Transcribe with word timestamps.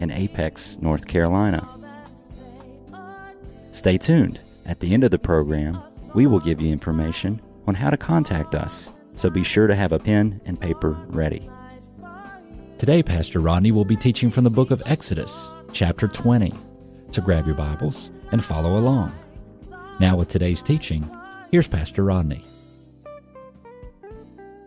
in 0.00 0.10
Apex, 0.10 0.78
North 0.80 1.06
Carolina. 1.06 1.68
Stay 3.70 3.96
tuned. 3.96 4.40
At 4.66 4.80
the 4.80 4.92
end 4.92 5.04
of 5.04 5.10
the 5.10 5.18
program, 5.18 5.80
we 6.14 6.26
will 6.26 6.40
give 6.40 6.60
you 6.60 6.72
information 6.72 7.40
on 7.66 7.74
how 7.74 7.90
to 7.90 7.96
contact 7.96 8.54
us, 8.54 8.90
so 9.14 9.30
be 9.30 9.44
sure 9.44 9.66
to 9.66 9.76
have 9.76 9.92
a 9.92 9.98
pen 9.98 10.40
and 10.44 10.60
paper 10.60 10.98
ready. 11.08 11.48
Today, 12.78 13.02
Pastor 13.02 13.40
Rodney 13.40 13.72
will 13.72 13.84
be 13.84 13.96
teaching 13.96 14.30
from 14.30 14.44
the 14.44 14.50
book 14.50 14.70
of 14.70 14.82
Exodus, 14.86 15.50
chapter 15.72 16.08
20. 16.08 16.52
So 17.10 17.20
grab 17.20 17.46
your 17.46 17.54
Bibles 17.54 18.10
and 18.32 18.44
follow 18.44 18.78
along. 18.78 19.12
Now, 20.00 20.16
with 20.16 20.28
today's 20.28 20.62
teaching, 20.62 21.08
here's 21.50 21.68
Pastor 21.68 22.02
Rodney. 22.04 22.42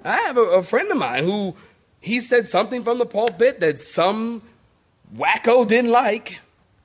I 0.04 0.18
have 0.18 0.38
a, 0.38 0.42
a 0.42 0.64
friend 0.64 0.92
of 0.92 0.98
mine 0.98 1.24
who 1.24 1.56
he 2.00 2.20
said 2.20 2.48
something 2.48 2.84
from 2.84 3.00
the 3.00 3.06
pulpit 3.06 3.62
that 3.62 3.80
some 3.80 4.44
wacko 5.16 5.68
didn't 5.68 5.92
like. 5.92 6.40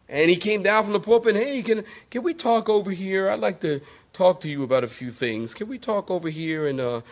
And 0.09 0.31
he 0.31 0.37
came 0.37 0.63
down 0.63 0.85
from 0.85 0.95
the 0.95 1.01
pulpit, 1.01 1.37
and, 1.37 1.45
hey, 1.45 1.63
can, 1.63 1.85
can 2.11 2.23
we 2.23 2.33
talk 2.33 2.69
over 2.69 2.91
here? 2.91 3.29
I'd 3.29 3.41
like 3.41 3.61
to 3.61 3.83
talk 4.15 4.41
to 4.41 4.49
you 4.49 4.63
about 4.63 4.83
a 4.83 4.89
few 4.89 5.11
things. 5.11 5.53
Can 5.53 5.69
we 5.69 5.79
talk 5.79 6.11
over 6.11 6.31
here? 6.31 6.67
And 6.67 6.81
uh, 6.81 7.03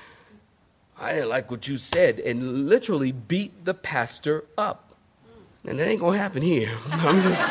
I 0.98 1.12
didn't 1.12 1.28
like 1.28 1.50
what 1.50 1.68
you 1.68 1.76
said, 1.76 2.18
and 2.20 2.68
literally 2.68 3.12
beat 3.12 3.66
the 3.66 3.74
pastor 3.74 4.44
up. 4.56 4.94
And 5.66 5.78
that 5.78 5.88
ain't 5.88 6.00
gonna 6.00 6.16
happen 6.16 6.42
here. 6.42 6.74
I'm 6.90 7.20
just. 7.20 7.42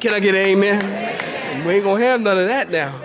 Can 0.00 0.12
I 0.12 0.20
get 0.20 0.34
an 0.34 0.42
amen? 0.44 1.66
We 1.66 1.74
ain't 1.76 1.84
gonna 1.84 2.04
have 2.04 2.20
none 2.20 2.38
of 2.38 2.48
that 2.48 2.70
now. 2.70 3.00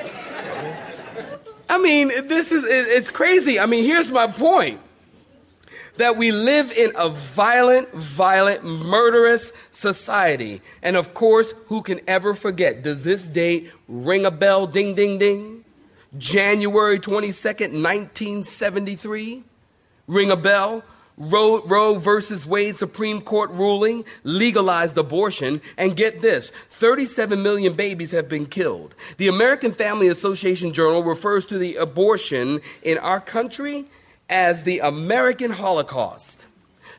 I 1.69 1.77
mean, 1.77 2.09
this 2.27 2.51
is, 2.51 2.65
it's 2.65 3.09
crazy. 3.09 3.59
I 3.59 3.67
mean, 3.67 3.85
here's 3.85 4.11
my 4.11 4.27
point 4.27 4.81
that 5.99 6.17
we 6.17 6.31
live 6.31 6.71
in 6.71 6.91
a 6.97 7.09
violent, 7.09 7.93
violent, 7.93 8.63
murderous 8.63 9.53
society. 9.71 10.61
And 10.81 10.95
of 10.95 11.13
course, 11.13 11.53
who 11.67 11.81
can 11.81 11.99
ever 12.07 12.33
forget? 12.33 12.83
Does 12.83 13.03
this 13.03 13.27
date 13.27 13.71
ring 13.87 14.25
a 14.25 14.31
bell? 14.31 14.65
Ding, 14.65 14.95
ding, 14.95 15.17
ding. 15.17 15.65
January 16.17 16.99
22nd, 16.99 17.83
1973. 17.83 19.43
Ring 20.07 20.31
a 20.31 20.35
bell. 20.35 20.83
Roe, 21.17 21.61
Roe 21.65 21.95
versus 21.95 22.45
Wade 22.45 22.77
Supreme 22.77 23.19
Court 23.19 23.51
ruling 23.51 24.05
legalized 24.23 24.97
abortion. 24.97 25.61
And 25.77 25.97
get 25.97 26.21
this 26.21 26.51
37 26.69 27.43
million 27.43 27.73
babies 27.73 28.11
have 28.11 28.29
been 28.29 28.45
killed. 28.45 28.95
The 29.17 29.27
American 29.27 29.73
Family 29.73 30.07
Association 30.07 30.71
Journal 30.71 31.03
refers 31.03 31.45
to 31.47 31.57
the 31.57 31.75
abortion 31.75 32.61
in 32.81 32.97
our 32.99 33.19
country 33.19 33.85
as 34.29 34.63
the 34.63 34.79
American 34.79 35.51
Holocaust. 35.51 36.45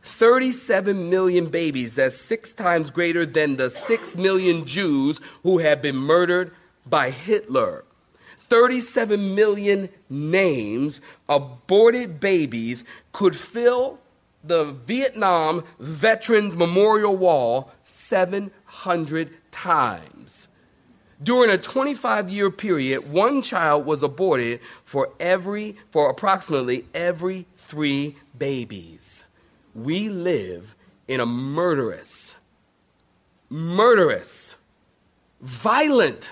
37 0.02 1.10
million 1.10 1.46
babies, 1.46 1.96
that's 1.96 2.16
six 2.16 2.52
times 2.52 2.90
greater 2.90 3.26
than 3.26 3.56
the 3.56 3.68
6 3.68 4.16
million 4.16 4.64
Jews 4.64 5.20
who 5.42 5.58
have 5.58 5.82
been 5.82 5.96
murdered 5.96 6.52
by 6.86 7.10
Hitler. 7.10 7.84
37 8.36 9.34
million 9.34 9.88
names, 10.08 11.00
aborted 11.28 12.18
babies, 12.18 12.82
could 13.12 13.36
fill 13.36 14.00
the 14.42 14.64
Vietnam 14.86 15.62
Veterans 15.78 16.56
Memorial 16.56 17.16
Wall 17.16 17.70
700 17.84 19.30
times. 19.50 20.19
During 21.22 21.50
a 21.50 21.58
25 21.58 22.30
year 22.30 22.50
period, 22.50 23.10
one 23.12 23.42
child 23.42 23.84
was 23.84 24.02
aborted 24.02 24.60
for 24.84 25.12
every 25.20 25.76
for 25.90 26.08
approximately 26.08 26.86
every 26.94 27.46
3 27.56 28.16
babies. 28.38 29.24
We 29.74 30.08
live 30.08 30.74
in 31.08 31.20
a 31.20 31.26
murderous 31.26 32.36
murderous 33.50 34.56
violent 35.40 36.30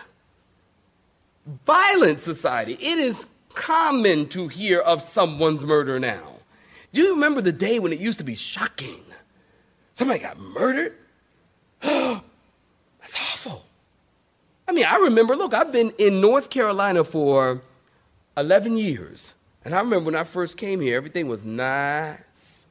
violent 1.64 2.20
society. 2.20 2.74
It 2.74 2.98
is 2.98 3.26
common 3.54 4.28
to 4.28 4.48
hear 4.48 4.78
of 4.80 5.02
someone's 5.02 5.64
murder 5.64 5.98
now. 5.98 6.36
Do 6.92 7.02
you 7.02 7.14
remember 7.14 7.40
the 7.40 7.52
day 7.52 7.78
when 7.78 7.92
it 7.92 8.00
used 8.00 8.18
to 8.18 8.24
be 8.24 8.34
shocking? 8.34 9.02
Somebody 9.92 10.20
got 10.20 10.38
murdered? 10.38 10.94
That's 11.80 12.22
awful. 13.32 13.64
I 14.68 14.72
mean, 14.72 14.84
I 14.84 14.96
remember, 14.96 15.34
look, 15.34 15.54
I've 15.54 15.72
been 15.72 15.92
in 15.98 16.20
North 16.20 16.50
Carolina 16.50 17.02
for 17.02 17.62
11 18.36 18.76
years. 18.76 19.34
And 19.64 19.74
I 19.74 19.78
remember 19.78 20.04
when 20.04 20.14
I 20.14 20.24
first 20.24 20.58
came 20.58 20.80
here, 20.80 20.96
everything 20.96 21.26
was 21.26 21.42
nice 21.42 22.66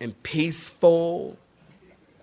and 0.00 0.20
peaceful. 0.22 1.36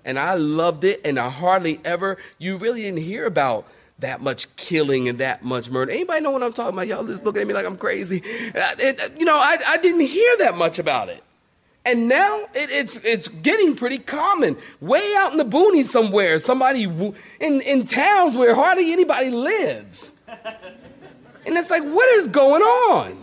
And 0.04 0.18
I 0.18 0.34
loved 0.34 0.84
it. 0.84 1.02
And 1.06 1.20
I 1.20 1.30
hardly 1.30 1.80
ever, 1.86 2.18
you 2.40 2.58
really 2.58 2.82
didn't 2.82 3.04
hear 3.04 3.28
about 3.28 3.68
that 4.00 4.22
much 4.22 4.54
killing 4.56 5.08
and 5.08 5.20
that 5.20 5.46
much 5.46 5.70
murder. 5.70 5.92
Anybody 5.92 6.22
know 6.22 6.32
what 6.32 6.42
I'm 6.42 6.52
talking 6.52 6.74
about? 6.74 6.88
Y'all 6.88 7.06
just 7.06 7.24
looking 7.24 7.44
at 7.44 7.48
me 7.48 7.54
like 7.54 7.66
I'm 7.66 7.78
crazy. 7.78 8.24
Uh, 8.56 8.76
it, 8.80 9.14
you 9.20 9.26
know, 9.26 9.38
I, 9.38 9.58
I 9.68 9.78
didn't 9.78 10.02
hear 10.02 10.32
that 10.40 10.58
much 10.58 10.80
about 10.80 11.10
it. 11.10 11.24
And 11.86 12.08
now 12.08 12.44
it, 12.54 12.70
it's, 12.70 12.98
it's 12.98 13.28
getting 13.28 13.76
pretty 13.76 13.98
common. 13.98 14.58
Way 14.80 15.14
out 15.18 15.34
in 15.34 15.38
the 15.38 15.46
boonies 15.46 15.86
somewhere, 15.86 16.40
somebody 16.40 16.84
in, 16.84 17.16
in 17.40 17.86
towns 17.86 18.38
where 18.38 18.56
hardly 18.56 18.94
anybody 18.94 19.32
lives. 19.32 20.10
And 21.46 21.58
it's 21.58 21.70
like, 21.70 21.84
what 21.84 22.08
is 22.18 22.30
going 22.30 22.62
on? 22.62 23.22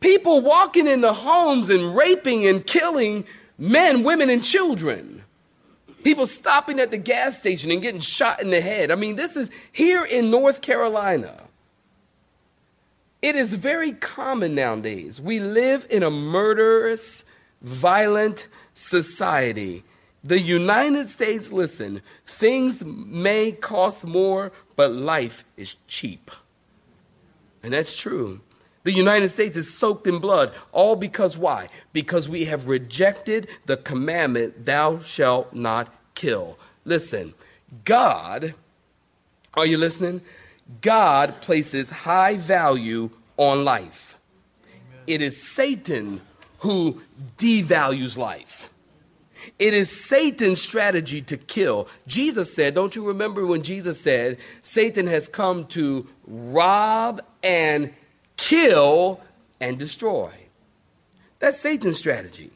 People 0.00 0.42
walking 0.42 0.86
into 0.86 1.12
homes 1.12 1.70
and 1.70 1.96
raping 1.96 2.46
and 2.46 2.64
killing 2.66 3.24
men, 3.56 4.02
women, 4.02 4.30
and 4.30 4.44
children. 4.44 5.24
People 6.04 6.26
stopping 6.26 6.78
at 6.78 6.90
the 6.90 6.98
gas 6.98 7.38
station 7.38 7.70
and 7.70 7.82
getting 7.82 8.00
shot 8.00 8.40
in 8.42 8.50
the 8.50 8.60
head. 8.60 8.90
I 8.90 8.94
mean, 8.94 9.16
this 9.16 9.36
is 9.36 9.50
here 9.72 10.04
in 10.04 10.30
North 10.30 10.60
Carolina. 10.60 11.34
It 13.20 13.34
is 13.34 13.54
very 13.54 13.92
common 13.92 14.54
nowadays. 14.54 15.20
We 15.20 15.40
live 15.40 15.86
in 15.90 16.02
a 16.04 16.10
murderous 16.10 17.24
violent 17.62 18.46
society. 18.74 19.84
The 20.24 20.40
United 20.40 21.08
States, 21.08 21.52
listen, 21.52 22.02
things 22.26 22.84
may 22.84 23.52
cost 23.52 24.06
more, 24.06 24.52
but 24.76 24.92
life 24.92 25.44
is 25.56 25.76
cheap. 25.86 26.30
And 27.62 27.72
that's 27.72 27.96
true. 27.96 28.40
The 28.84 28.92
United 28.92 29.28
States 29.28 29.56
is 29.56 29.72
soaked 29.72 30.06
in 30.06 30.18
blood, 30.18 30.52
all 30.72 30.96
because 30.96 31.36
why? 31.36 31.68
Because 31.92 32.28
we 32.28 32.46
have 32.46 32.68
rejected 32.68 33.48
the 33.66 33.76
commandment, 33.76 34.64
thou 34.64 35.00
shalt 35.00 35.52
not 35.52 35.92
kill. 36.14 36.58
Listen, 36.84 37.34
God, 37.84 38.54
are 39.54 39.66
you 39.66 39.76
listening? 39.76 40.22
God 40.80 41.40
places 41.40 41.90
high 41.90 42.36
value 42.36 43.10
on 43.36 43.64
life. 43.64 44.18
Amen. 44.64 45.02
It 45.06 45.22
is 45.22 45.42
Satan 45.42 46.20
who 46.58 47.02
devalues 47.36 48.16
life. 48.16 48.70
It 49.58 49.74
is 49.74 49.90
Satan's 49.90 50.60
strategy 50.60 51.22
to 51.22 51.36
kill. 51.36 51.88
Jesus 52.06 52.52
said, 52.52 52.74
don't 52.74 52.94
you 52.94 53.06
remember 53.06 53.46
when 53.46 53.62
Jesus 53.62 54.00
said, 54.00 54.38
Satan 54.62 55.06
has 55.06 55.28
come 55.28 55.66
to 55.68 56.06
rob 56.26 57.22
and 57.42 57.92
kill 58.36 59.20
and 59.60 59.78
destroy? 59.78 60.32
That's 61.38 61.60
Satan's 61.60 61.98
strategy. 61.98 62.50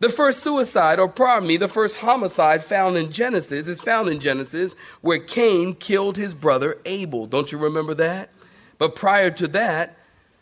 The 0.00 0.08
first 0.08 0.44
suicide, 0.44 1.00
or 1.00 1.08
pardon 1.08 1.48
me, 1.48 1.56
the 1.56 1.66
first 1.66 1.98
homicide 1.98 2.62
found 2.62 2.96
in 2.96 3.10
Genesis 3.10 3.66
is 3.66 3.80
found 3.80 4.08
in 4.08 4.20
Genesis 4.20 4.76
where 5.00 5.18
Cain 5.18 5.74
killed 5.74 6.16
his 6.16 6.34
brother 6.34 6.78
Abel. 6.84 7.26
Don't 7.26 7.50
you 7.50 7.58
remember 7.58 7.94
that? 7.94 8.30
But 8.78 8.94
prior 8.94 9.30
to 9.32 9.48
that, 9.48 9.96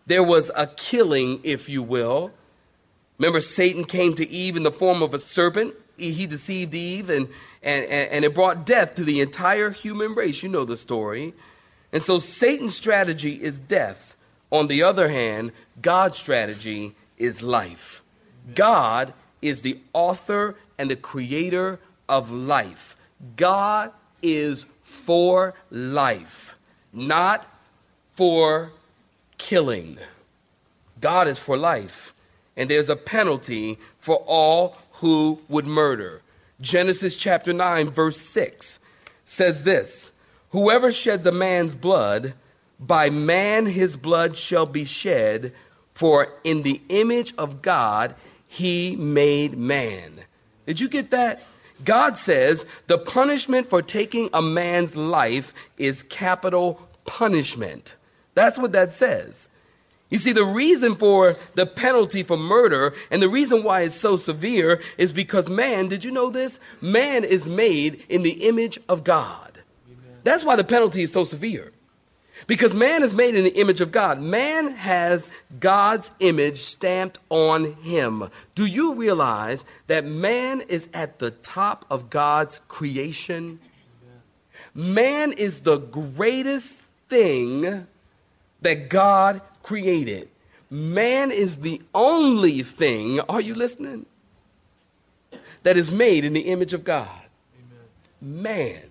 there 0.06 0.22
was 0.22 0.50
a 0.54 0.66
killing, 0.66 1.40
if 1.42 1.70
you 1.70 1.82
will, 1.82 2.32
Remember, 3.18 3.40
Satan 3.40 3.84
came 3.84 4.14
to 4.14 4.28
Eve 4.28 4.56
in 4.56 4.62
the 4.62 4.72
form 4.72 5.02
of 5.02 5.14
a 5.14 5.18
serpent. 5.18 5.74
He 5.96 6.26
deceived 6.26 6.74
Eve, 6.74 7.08
and, 7.08 7.28
and, 7.62 7.84
and 7.86 8.24
it 8.24 8.34
brought 8.34 8.66
death 8.66 8.94
to 8.96 9.04
the 9.04 9.20
entire 9.20 9.70
human 9.70 10.14
race. 10.14 10.42
You 10.42 10.50
know 10.50 10.64
the 10.64 10.76
story. 10.76 11.32
And 11.92 12.02
so 12.02 12.18
Satan's 12.18 12.76
strategy 12.76 13.34
is 13.34 13.58
death. 13.58 14.16
On 14.50 14.66
the 14.66 14.82
other 14.82 15.08
hand, 15.08 15.52
God's 15.80 16.18
strategy 16.18 16.94
is 17.16 17.42
life. 17.42 18.02
God 18.54 19.14
is 19.40 19.62
the 19.62 19.78
author 19.92 20.56
and 20.78 20.90
the 20.90 20.96
creator 20.96 21.80
of 22.08 22.30
life. 22.30 22.96
God 23.36 23.92
is 24.22 24.66
for 24.82 25.54
life, 25.70 26.56
not 26.92 27.46
for 28.10 28.72
killing. 29.38 29.98
God 31.00 31.28
is 31.28 31.38
for 31.38 31.56
life, 31.56 32.12
and 32.56 32.70
there's 32.70 32.88
a 32.88 32.96
penalty 32.96 33.78
for 33.98 34.16
all 34.26 34.76
who 34.92 35.40
would 35.48 35.66
murder. 35.66 36.22
Genesis 36.60 37.16
chapter 37.16 37.52
9, 37.52 37.90
verse 37.90 38.18
6 38.18 38.78
says 39.24 39.64
this 39.64 40.10
Whoever 40.50 40.90
sheds 40.90 41.26
a 41.26 41.32
man's 41.32 41.74
blood, 41.74 42.34
by 42.80 43.10
man 43.10 43.66
his 43.66 43.96
blood 43.96 44.36
shall 44.36 44.66
be 44.66 44.84
shed, 44.84 45.52
for 45.92 46.28
in 46.44 46.62
the 46.62 46.80
image 46.88 47.34
of 47.36 47.62
God 47.62 48.14
he 48.46 48.96
made 48.96 49.56
man. 49.56 50.22
Did 50.66 50.80
you 50.80 50.88
get 50.88 51.10
that? 51.10 51.42
God 51.84 52.16
says 52.16 52.64
the 52.86 52.96
punishment 52.96 53.66
for 53.66 53.82
taking 53.82 54.30
a 54.32 54.40
man's 54.40 54.96
life 54.96 55.52
is 55.76 56.02
capital 56.02 56.80
punishment. 57.04 57.96
That's 58.34 58.58
what 58.58 58.72
that 58.72 58.90
says. 58.90 59.48
You 60.08 60.18
see, 60.18 60.32
the 60.32 60.44
reason 60.44 60.94
for 60.94 61.36
the 61.54 61.66
penalty 61.66 62.22
for 62.22 62.36
murder 62.36 62.94
and 63.10 63.20
the 63.20 63.28
reason 63.28 63.64
why 63.64 63.82
it's 63.82 63.94
so 63.94 64.16
severe 64.16 64.80
is 64.98 65.12
because 65.12 65.48
man, 65.48 65.88
did 65.88 66.04
you 66.04 66.12
know 66.12 66.30
this? 66.30 66.60
Man 66.80 67.24
is 67.24 67.48
made 67.48 68.04
in 68.08 68.22
the 68.22 68.46
image 68.46 68.78
of 68.88 69.02
God. 69.02 69.58
Amen. 69.86 70.20
That's 70.22 70.44
why 70.44 70.54
the 70.54 70.64
penalty 70.64 71.02
is 71.02 71.12
so 71.12 71.24
severe. 71.24 71.72
Because 72.46 72.74
man 72.74 73.02
is 73.02 73.14
made 73.14 73.34
in 73.34 73.42
the 73.42 73.58
image 73.60 73.80
of 73.80 73.90
God. 73.90 74.20
Man 74.20 74.68
has 74.72 75.28
God's 75.58 76.12
image 76.20 76.58
stamped 76.58 77.18
on 77.28 77.72
him. 77.74 78.30
Do 78.54 78.66
you 78.66 78.94
realize 78.94 79.64
that 79.88 80.04
man 80.04 80.60
is 80.60 80.88
at 80.94 81.18
the 81.18 81.32
top 81.32 81.84
of 81.90 82.10
God's 82.10 82.60
creation? 82.68 83.58
Man 84.74 85.32
is 85.32 85.60
the 85.60 85.78
greatest 85.78 86.84
thing 87.08 87.86
that 88.60 88.88
God 88.88 89.40
created. 89.66 90.28
Man 90.70 91.30
is 91.30 91.58
the 91.58 91.82
only 91.94 92.62
thing, 92.62 93.20
are 93.28 93.40
you 93.40 93.54
listening? 93.54 94.06
That 95.64 95.76
is 95.76 95.92
made 95.92 96.24
in 96.24 96.32
the 96.32 96.42
image 96.42 96.72
of 96.72 96.84
God. 96.84 97.08
Amen. 98.22 98.42
Man. 98.42 98.90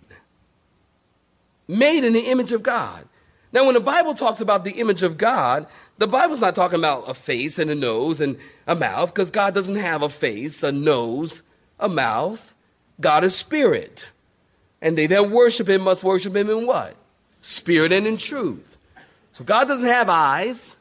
Made 1.68 2.04
in 2.04 2.14
the 2.14 2.28
image 2.30 2.52
of 2.52 2.62
God. 2.62 3.08
Now, 3.54 3.64
when 3.64 3.74
the 3.74 3.80
Bible 3.80 4.14
talks 4.14 4.42
about 4.42 4.66
the 4.66 4.74
image 4.74 5.02
of 5.02 5.18
God, 5.18 5.66
the 5.98 6.08
Bible's 6.08 6.42
not 6.42 6.56
talking 6.56 6.80
about 6.80 7.10
a 7.10 7.14
face 7.14 7.58
and 7.58 7.72
a 7.72 7.76
nose 7.76 8.20
and 8.20 8.38
a 8.68 8.76
mouth, 8.76 9.14
because 9.14 9.32
God 9.32 9.54
doesn't 9.54 9.78
have 9.78 10.02
a 10.02 10.10
face, 10.10 10.62
a 10.62 10.74
nose, 10.74 11.42
a 11.80 11.88
mouth. 11.88 12.54
God 13.00 13.24
is 13.24 13.34
spirit. 13.34 14.10
And 14.82 14.98
they 14.98 15.08
that 15.08 15.30
worship 15.30 15.70
him 15.70 15.82
must 15.82 16.04
worship 16.04 16.36
him 16.36 16.50
in 16.50 16.68
what? 16.68 16.96
Spirit 17.40 17.94
and 17.94 18.06
in 18.06 18.18
truth. 18.18 18.75
So 19.36 19.44
God 19.44 19.68
doesn't 19.68 19.86
have 19.86 20.10
eyes 20.10 20.78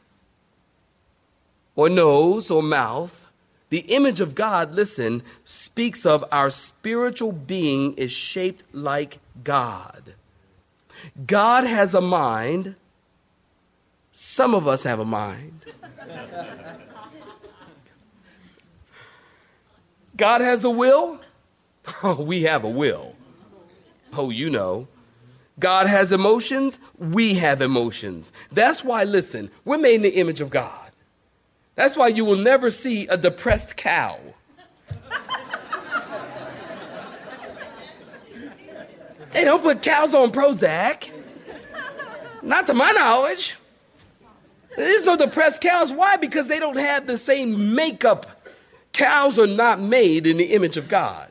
or 1.75 1.89
nose 1.89 2.49
or 2.49 2.63
mouth. 2.63 3.27
The 3.67 3.79
image 3.79 4.21
of 4.21 4.33
God, 4.33 4.73
listen, 4.73 5.23
speaks 5.43 6.05
of 6.05 6.23
our 6.31 6.49
spiritual 6.49 7.33
being 7.33 7.95
is 7.95 8.13
shaped 8.13 8.63
like 8.71 9.19
God. 9.43 10.13
God 11.27 11.65
has 11.65 11.93
a 11.93 11.99
mind. 11.99 12.75
Some 14.13 14.55
of 14.55 14.69
us 14.69 14.83
have 14.83 15.01
a 15.01 15.05
mind. 15.05 15.59
God 20.15 20.39
has 20.39 20.63
a 20.63 20.69
will. 20.69 21.19
Oh, 22.01 22.21
we 22.21 22.43
have 22.43 22.63
a 22.63 22.69
will. 22.69 23.15
Oh, 24.13 24.29
you 24.29 24.49
know. 24.49 24.87
God 25.59 25.87
has 25.87 26.11
emotions. 26.11 26.79
We 26.97 27.35
have 27.35 27.61
emotions. 27.61 28.31
That's 28.51 28.83
why, 28.83 29.03
listen, 29.03 29.51
we're 29.63 29.77
made 29.77 29.95
in 29.95 30.01
the 30.01 30.15
image 30.19 30.41
of 30.41 30.49
God. 30.49 30.91
That's 31.75 31.95
why 31.95 32.07
you 32.07 32.25
will 32.25 32.35
never 32.37 32.69
see 32.69 33.07
a 33.07 33.17
depressed 33.17 33.77
cow. 33.77 34.19
They 39.31 39.43
don't 39.43 39.61
put 39.61 39.81
cows 39.81 40.15
on 40.15 40.31
Prozac. 40.31 41.11
Not 42.41 42.67
to 42.67 42.73
my 42.73 42.91
knowledge. 42.91 43.57
There's 44.77 45.03
no 45.03 45.17
depressed 45.17 45.61
cows. 45.61 45.91
Why? 45.91 46.15
Because 46.15 46.47
they 46.47 46.59
don't 46.59 46.77
have 46.77 47.05
the 47.05 47.17
same 47.17 47.75
makeup. 47.75 48.27
Cows 48.93 49.37
are 49.37 49.47
not 49.47 49.81
made 49.81 50.25
in 50.25 50.37
the 50.37 50.53
image 50.53 50.77
of 50.77 50.87
God. 50.87 51.29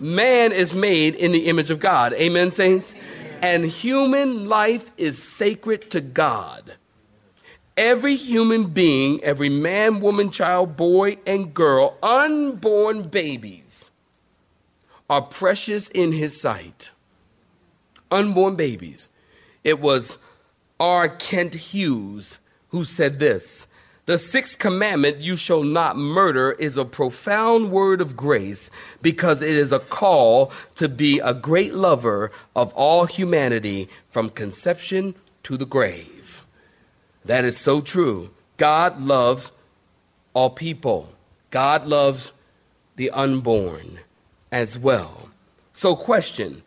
Man 0.00 0.50
is 0.50 0.74
made 0.74 1.14
in 1.14 1.30
the 1.30 1.46
image 1.46 1.70
of 1.70 1.78
God. 1.78 2.14
Amen, 2.14 2.50
saints? 2.50 2.96
And 3.42 3.64
human 3.64 4.48
life 4.48 4.90
is 4.96 5.22
sacred 5.22 5.90
to 5.90 6.00
God. 6.00 6.74
Every 7.76 8.16
human 8.16 8.68
being, 8.68 9.22
every 9.22 9.50
man, 9.50 10.00
woman, 10.00 10.30
child, 10.30 10.76
boy, 10.76 11.18
and 11.26 11.52
girl, 11.52 11.98
unborn 12.02 13.08
babies, 13.08 13.90
are 15.10 15.22
precious 15.22 15.88
in 15.88 16.12
His 16.12 16.40
sight 16.40 16.90
unborn 18.10 18.56
babies. 18.56 19.08
It 19.64 19.80
was 19.80 20.18
R. 20.78 21.08
Kent 21.08 21.54
Hughes 21.54 22.38
who 22.68 22.84
said 22.84 23.18
this 23.18 23.65
The 24.06 24.18
sixth 24.18 24.60
commandment, 24.60 25.20
you 25.20 25.36
shall 25.36 25.64
not 25.64 25.96
murder, 25.96 26.52
is 26.52 26.76
a 26.76 26.84
profound 26.84 27.72
word 27.72 28.00
of 28.00 28.16
grace 28.16 28.70
because 29.02 29.42
it 29.42 29.56
is 29.56 29.72
a 29.72 29.80
call 29.80 30.52
to 30.76 30.88
be 30.88 31.18
a 31.18 31.34
great 31.34 31.74
lover 31.74 32.30
of 32.54 32.72
all 32.74 33.06
humanity 33.06 33.88
from 34.08 34.28
conception 34.28 35.16
to 35.42 35.56
the 35.56 35.66
grave. 35.66 36.44
That 37.24 37.44
is 37.44 37.58
so 37.58 37.80
true. 37.80 38.30
God 38.58 39.02
loves 39.02 39.50
all 40.34 40.50
people, 40.50 41.12
God 41.50 41.84
loves 41.86 42.32
the 42.94 43.10
unborn 43.10 43.98
as 44.52 44.78
well. 44.78 45.30
So, 45.72 45.96
question 45.96 46.62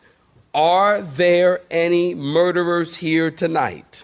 are 0.53 0.99
there 0.99 1.61
any 1.71 2.13
murderers 2.15 2.97
here 2.97 3.31
tonight? 3.31 4.03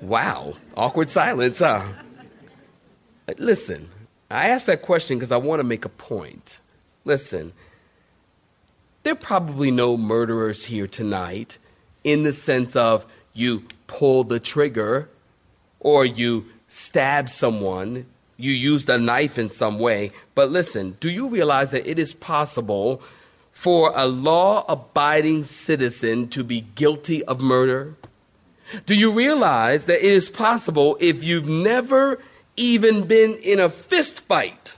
Wow. 0.00 0.54
Awkward 0.76 1.10
silence, 1.10 1.60
huh? 1.60 1.82
Listen, 3.38 3.88
I 4.30 4.48
asked 4.48 4.66
that 4.66 4.82
question 4.82 5.18
because 5.18 5.32
I 5.32 5.36
want 5.36 5.60
to 5.60 5.64
make 5.64 5.84
a 5.84 5.90
point. 5.90 6.60
Listen, 7.04 7.52
there 9.02 9.12
are 9.12 9.16
probably 9.16 9.70
no 9.70 9.96
murderers 9.96 10.64
here 10.64 10.86
tonight 10.86 11.58
in 12.04 12.22
the 12.22 12.32
sense 12.32 12.76
of 12.76 13.06
you 13.32 13.64
pull 13.86 14.24
the 14.24 14.40
trigger 14.40 15.08
or 15.80 16.04
you 16.04 16.46
stab 16.68 17.28
someone 17.28 18.06
you 18.36 18.52
used 18.52 18.88
a 18.88 18.98
knife 18.98 19.38
in 19.38 19.48
some 19.48 19.78
way. 19.78 20.12
But 20.34 20.50
listen, 20.50 20.96
do 21.00 21.10
you 21.10 21.28
realize 21.28 21.70
that 21.70 21.86
it 21.86 21.98
is 21.98 22.12
possible 22.14 23.02
for 23.50 23.92
a 23.94 24.06
law 24.06 24.64
abiding 24.68 25.44
citizen 25.44 26.28
to 26.28 26.44
be 26.44 26.60
guilty 26.60 27.24
of 27.24 27.40
murder? 27.40 27.94
Do 28.84 28.96
you 28.96 29.12
realize 29.12 29.84
that 29.84 29.98
it 29.98 30.10
is 30.10 30.28
possible 30.28 30.96
if 31.00 31.24
you've 31.24 31.48
never 31.48 32.20
even 32.56 33.06
been 33.06 33.34
in 33.34 33.60
a 33.60 33.68
fist 33.68 34.20
fight, 34.20 34.74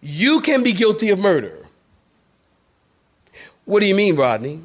you 0.00 0.40
can 0.40 0.62
be 0.62 0.72
guilty 0.72 1.10
of 1.10 1.18
murder? 1.18 1.66
What 3.64 3.80
do 3.80 3.86
you 3.86 3.94
mean, 3.94 4.16
Rodney? 4.16 4.62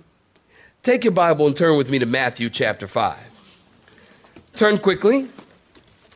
Take 0.81 1.03
your 1.03 1.13
Bible 1.13 1.45
and 1.45 1.55
turn 1.55 1.77
with 1.77 1.89
me 1.89 1.99
to 1.99 2.05
Matthew 2.05 2.49
chapter 2.49 2.87
5. 2.87 3.17
Turn 4.55 4.77
quickly 4.79 5.27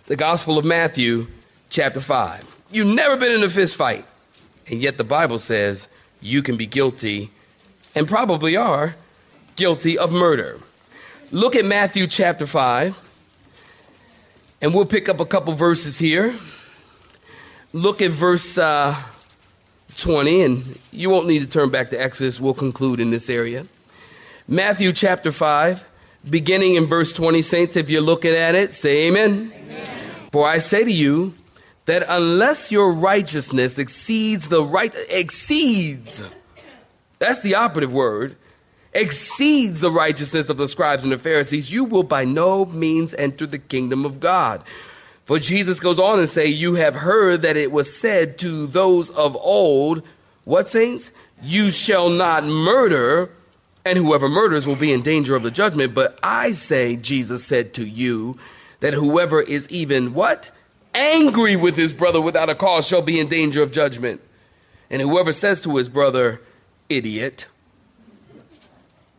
the 0.07 0.15
Gospel 0.15 0.57
of 0.57 0.65
Matthew, 0.65 1.27
chapter 1.69 2.01
5. 2.01 2.63
You've 2.71 2.93
never 2.93 3.17
been 3.17 3.31
in 3.31 3.43
a 3.43 3.49
fist 3.49 3.75
fight, 3.75 4.05
and 4.67 4.81
yet 4.81 4.97
the 4.97 5.03
Bible 5.03 5.39
says 5.39 5.87
you 6.21 6.41
can 6.41 6.57
be 6.57 6.65
guilty, 6.65 7.29
and 7.93 8.07
probably 8.07 8.55
are, 8.55 8.95
guilty 9.55 9.97
of 9.97 10.11
murder. 10.11 10.59
Look 11.33 11.55
at 11.55 11.63
Matthew 11.63 12.07
chapter 12.07 12.45
5, 12.45 13.09
and 14.61 14.73
we'll 14.73 14.85
pick 14.85 15.07
up 15.07 15.21
a 15.21 15.25
couple 15.25 15.53
verses 15.53 15.97
here. 15.97 16.35
Look 17.71 18.01
at 18.01 18.11
verse 18.11 18.57
uh, 18.57 19.01
20, 19.95 20.41
and 20.41 20.79
you 20.91 21.09
won't 21.09 21.27
need 21.27 21.41
to 21.41 21.47
turn 21.47 21.69
back 21.69 21.89
to 21.91 21.95
Exodus. 22.01 22.41
We'll 22.41 22.53
conclude 22.53 22.99
in 22.99 23.11
this 23.11 23.29
area. 23.29 23.65
Matthew 24.45 24.91
chapter 24.91 25.31
5, 25.31 25.87
beginning 26.29 26.75
in 26.75 26.85
verse 26.85 27.13
20. 27.13 27.41
Saints, 27.41 27.77
if 27.77 27.89
you're 27.89 28.01
looking 28.01 28.35
at 28.35 28.53
it, 28.53 28.73
say 28.73 29.07
amen. 29.07 29.53
For 30.33 30.45
I 30.45 30.57
say 30.57 30.83
to 30.83 30.91
you 30.91 31.33
that 31.85 32.03
unless 32.09 32.73
your 32.73 32.91
righteousness 32.91 33.79
exceeds 33.79 34.49
the 34.49 34.65
right 34.65 34.93
exceeds 35.09 36.25
that's 37.19 37.39
the 37.39 37.53
operative 37.53 37.93
word 37.93 38.35
exceeds 38.93 39.81
the 39.81 39.91
righteousness 39.91 40.49
of 40.49 40.57
the 40.57 40.67
scribes 40.67 41.03
and 41.03 41.11
the 41.11 41.17
Pharisees, 41.17 41.71
you 41.71 41.85
will 41.85 42.03
by 42.03 42.25
no 42.25 42.65
means 42.65 43.13
enter 43.13 43.45
the 43.45 43.59
kingdom 43.59 44.05
of 44.05 44.19
God. 44.19 44.63
For 45.25 45.39
Jesus 45.39 45.79
goes 45.79 45.99
on 45.99 46.19
and 46.19 46.29
say, 46.29 46.47
You 46.47 46.75
have 46.75 46.95
heard 46.95 47.41
that 47.43 47.57
it 47.57 47.71
was 47.71 47.95
said 47.95 48.37
to 48.39 48.67
those 48.67 49.09
of 49.11 49.35
old, 49.37 50.03
what 50.43 50.67
saints? 50.67 51.11
You 51.41 51.69
shall 51.69 52.09
not 52.09 52.43
murder, 52.43 53.29
and 53.85 53.97
whoever 53.97 54.27
murders 54.27 54.67
will 54.67 54.75
be 54.75 54.91
in 54.91 55.01
danger 55.01 55.35
of 55.35 55.43
the 55.43 55.51
judgment. 55.51 55.93
But 55.93 56.19
I 56.21 56.51
say, 56.51 56.95
Jesus 56.95 57.45
said 57.45 57.73
to 57.75 57.87
you, 57.87 58.37
that 58.81 58.93
whoever 58.93 59.41
is 59.41 59.69
even 59.69 60.13
what? 60.13 60.51
Angry 60.93 61.55
with 61.55 61.77
his 61.77 61.93
brother 61.93 62.19
without 62.19 62.49
a 62.49 62.55
cause 62.55 62.85
shall 62.85 63.01
be 63.01 63.19
in 63.19 63.27
danger 63.27 63.63
of 63.63 63.71
judgment. 63.71 64.19
And 64.89 65.01
whoever 65.01 65.31
says 65.31 65.61
to 65.61 65.77
his 65.77 65.87
brother, 65.87 66.41
idiot, 66.89 67.47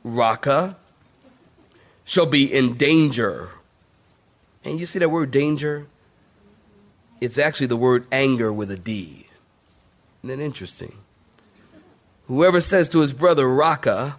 raca, 0.04 0.76
shall 2.04 2.26
be 2.26 2.52
in 2.52 2.74
danger. 2.74 3.50
And 4.64 4.78
you 4.78 4.86
see 4.86 4.98
that 4.98 5.10
word 5.10 5.30
danger? 5.30 5.86
It's 7.20 7.38
actually 7.38 7.68
the 7.68 7.76
word 7.76 8.06
anger 8.10 8.52
with 8.52 8.70
a 8.70 8.76
D. 8.76 9.26
Isn't 10.22 10.38
that 10.38 10.44
interesting? 10.44 10.98
Whoever 12.26 12.60
says 12.60 12.88
to 12.90 13.00
his 13.00 13.12
brother, 13.12 13.48
Raca, 13.48 14.16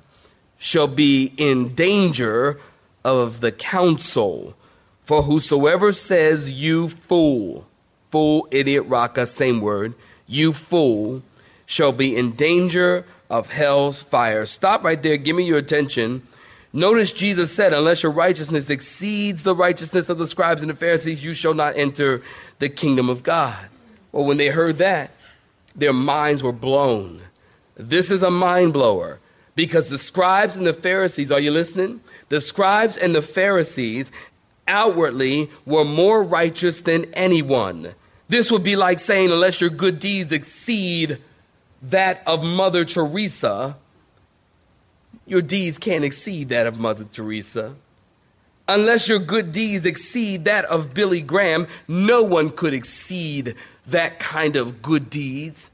shall 0.58 0.88
be 0.88 1.34
in 1.38 1.74
danger 1.76 2.60
of 3.04 3.40
the 3.42 3.52
council. 3.52 4.56
For 5.02 5.24
whosoever 5.24 5.92
says, 5.92 6.50
You 6.52 6.90
fool, 6.90 7.68
fool, 8.12 8.48
idiot, 8.52 8.86
Raca, 8.88 9.26
same 9.26 9.62
word, 9.62 9.94
you 10.28 10.54
fool, 10.54 11.24
shall 11.66 11.92
be 11.92 12.16
in 12.16 12.32
danger 12.34 13.06
of 13.34 13.50
hell's 13.50 14.04
fire. 14.04 14.46
Stop 14.46 14.84
right 14.84 15.02
there. 15.02 15.18
Give 15.18 15.36
me 15.36 15.44
your 15.44 15.58
attention. 15.58 16.22
Notice 16.72 17.12
Jesus 17.12 17.52
said, 17.52 17.74
Unless 17.74 18.04
your 18.04 18.12
righteousness 18.12 18.70
exceeds 18.70 19.42
the 19.42 19.56
righteousness 19.56 20.08
of 20.08 20.20
the 20.20 20.28
scribes 20.28 20.62
and 20.62 20.70
the 20.70 20.76
Pharisees, 20.76 21.26
you 21.26 21.34
shall 21.34 21.56
not 21.56 21.76
enter 21.76 22.22
the 22.60 22.70
kingdom 22.70 23.10
of 23.10 23.24
God. 23.24 23.58
Well, 24.12 24.26
when 24.26 24.38
they 24.38 24.50
heard 24.50 24.78
that, 24.78 25.10
their 25.76 25.94
minds 25.94 26.44
were 26.44 26.52
blown. 26.52 27.24
This 27.76 28.12
is 28.12 28.22
a 28.22 28.30
mind 28.30 28.72
blower 28.72 29.20
because 29.56 29.90
the 29.90 29.98
scribes 29.98 30.56
and 30.56 30.68
the 30.68 30.74
Pharisees, 30.74 31.32
are 31.32 31.40
you 31.40 31.50
listening? 31.50 32.02
The 32.30 32.40
scribes 32.40 32.98
and 32.98 33.16
the 33.16 33.24
Pharisees 33.24 34.12
outwardly 34.68 35.50
were 35.66 35.86
more 35.86 36.22
righteous 36.22 36.82
than 36.82 37.06
anyone. 37.16 37.96
This 38.30 38.52
would 38.52 38.64
be 38.64 38.76
like 38.76 39.00
saying, 39.00 39.32
unless 39.32 39.60
your 39.60 39.72
good 39.72 39.98
deeds 39.98 40.32
exceed 40.32 41.18
that 41.84 42.24
of 42.26 42.44
Mother 42.44 42.86
Teresa, 42.86 43.78
your 45.26 45.42
deeds 45.42 45.78
can't 45.78 46.04
exceed 46.04 46.50
that 46.50 46.68
of 46.68 46.80
Mother 46.80 47.04
Teresa. 47.04 47.76
Unless 48.68 49.10
your 49.10 49.20
good 49.20 49.52
deeds 49.52 49.86
exceed 49.86 50.46
that 50.46 50.66
of 50.66 50.94
Billy 50.94 51.22
Graham, 51.22 51.68
no 51.88 52.24
one 52.24 52.50
could 52.50 52.74
exceed 52.74 53.56
that 53.88 54.20
kind 54.20 54.56
of 54.56 54.82
good 54.82 55.10
deeds 55.10 55.70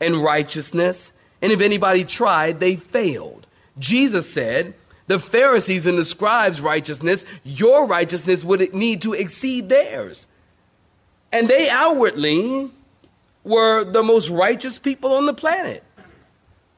and 0.00 0.16
righteousness. 0.16 1.12
And 1.40 1.52
if 1.52 1.60
anybody 1.60 2.04
tried, 2.04 2.58
they 2.58 2.74
failed. 2.74 3.46
Jesus 3.78 4.32
said, 4.32 4.74
the 5.06 5.20
Pharisees 5.20 5.86
and 5.86 5.98
the 5.98 6.04
scribes' 6.04 6.60
righteousness, 6.60 7.24
your 7.44 7.86
righteousness 7.86 8.42
would 8.42 8.74
need 8.74 9.02
to 9.02 9.12
exceed 9.12 9.68
theirs. 9.68 10.26
And 11.30 11.46
they 11.46 11.68
outwardly 11.68 12.70
were 13.44 13.84
the 13.84 14.02
most 14.02 14.28
righteous 14.30 14.78
people 14.78 15.12
on 15.12 15.26
the 15.26 15.34
planet. 15.34 15.84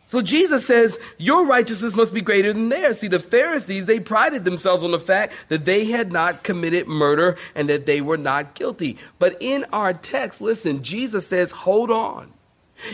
So 0.09 0.23
Jesus 0.23 0.67
says, 0.67 1.01
Your 1.19 1.47
righteousness 1.47 1.97
must 1.97 2.15
be 2.15 2.21
greater 2.21 2.53
than 2.53 2.69
theirs. 2.69 3.01
See, 3.01 3.09
the 3.09 3.19
Pharisees, 3.19 3.87
they 3.87 3.99
prided 3.99 4.45
themselves 4.45 4.85
on 4.85 4.93
the 4.93 5.01
fact 5.01 5.35
that 5.49 5.65
they 5.65 5.87
had 5.87 6.13
not 6.13 6.45
committed 6.45 6.87
murder 6.87 7.37
and 7.55 7.69
that 7.69 7.87
they 7.87 8.01
were 8.01 8.17
not 8.17 8.55
guilty. 8.55 8.99
But 9.19 9.37
in 9.41 9.65
our 9.73 9.93
text, 9.93 10.41
listen, 10.41 10.83
Jesus 10.83 11.27
says, 11.27 11.51
Hold 11.53 11.91
on. 11.91 12.33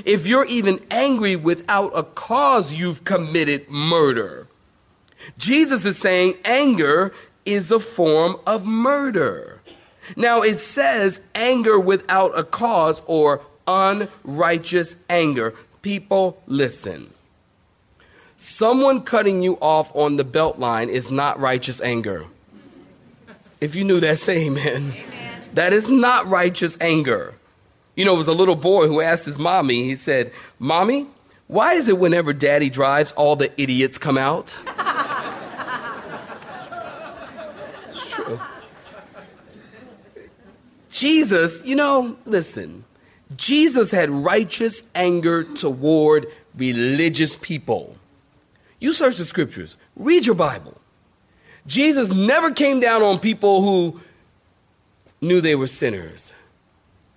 If 0.05 0.27
you're 0.27 0.47
even 0.47 0.81
angry 0.91 1.37
without 1.37 1.91
a 1.95 2.05
cause, 2.05 2.73
you've 2.73 3.05
committed 3.05 3.69
murder. 3.69 4.47
Jesus 5.37 5.85
is 5.85 5.99
saying 5.99 6.35
anger 6.45 7.13
is 7.45 7.71
a 7.71 7.81
form 7.81 8.37
of 8.47 8.65
murder. 8.65 9.61
Now, 10.17 10.43
it 10.43 10.59
says 10.59 11.27
anger 11.35 11.79
without 11.79 12.37
a 12.39 12.45
cause 12.45 13.03
or 13.07 13.43
unrighteous 13.67 14.97
anger. 15.09 15.55
People, 15.83 16.43
listen. 16.47 17.13
Someone 18.37 19.03
cutting 19.03 19.43
you 19.43 19.57
off 19.61 19.95
on 19.95 20.17
the 20.17 20.25
belt 20.25 20.59
line 20.59 20.89
is 20.89 21.11
not 21.11 21.39
righteous 21.39 21.81
anger. 21.81 22.27
If 23.61 23.77
you 23.77 23.85
knew 23.85 24.01
that, 24.01 24.19
say 24.21 24.47
amen. 24.47 24.95
amen. 24.97 25.43
That 25.55 25.73
is 25.73 25.89
not 25.89 26.27
righteous 26.27 26.77
anger. 26.81 27.35
You 27.95 28.05
know, 28.05 28.15
it 28.15 28.19
was 28.19 28.29
a 28.29 28.33
little 28.33 28.57
boy 28.57 28.89
who 28.89 29.01
asked 29.01 29.27
his 29.27 29.39
mommy, 29.39 29.85
he 29.85 29.95
said, 29.95 30.33
Mommy, 30.59 31.07
why 31.47 31.75
is 31.75 31.89
it 31.89 31.99
whenever 31.99 32.33
daddy 32.33 32.71
drives, 32.71 33.13
all 33.13 33.37
the 33.37 33.53
idiots 33.61 33.99
come 33.99 34.17
out? 34.17 34.59
it's 37.89 38.11
true. 38.11 38.41
Jesus, 40.89 41.65
you 41.67 41.75
know, 41.75 42.17
listen, 42.25 42.85
Jesus 43.37 43.91
had 43.91 44.11
righteous 44.11 44.83
anger 44.95 45.45
toward 45.45 46.27
religious 46.57 47.37
people. 47.37 47.97
You 48.79 48.93
search 48.93 49.17
the 49.17 49.25
scriptures, 49.25 49.77
read 49.97 50.27
your 50.27 50.35
Bible. 50.35 50.79
Jesus 51.67 52.13
never 52.13 52.51
came 52.51 52.81
down 52.81 53.03
on 53.03 53.19
people 53.19 53.63
who 53.63 54.01
knew 55.21 55.41
they 55.41 55.55
were 55.55 55.69
sinners. 55.69 56.35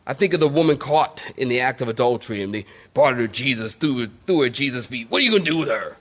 I 0.07 0.13
think 0.13 0.34
of 0.34 0.39
the 0.39 0.48
woman 0.48 0.77
caught 0.77 1.25
in 1.36 1.50
the 1.50 1.62
act 1.62 1.81
of 1.81 1.88
adultery 1.88 2.43
and 2.43 2.53
they 2.53 2.65
brought 2.93 3.15
her 3.15 3.25
to 3.25 3.27
Jesus, 3.27 3.74
threw 3.74 4.01
her, 4.01 4.12
threw 4.27 4.41
her 4.41 4.45
at 4.45 4.53
Jesus' 4.53 4.86
feet. 4.86 5.10
What 5.10 5.22
are 5.22 5.25
you 5.25 5.31
going 5.31 5.43
to 5.43 5.51
do 5.51 5.57
with 5.57 5.69
her? 5.69 5.98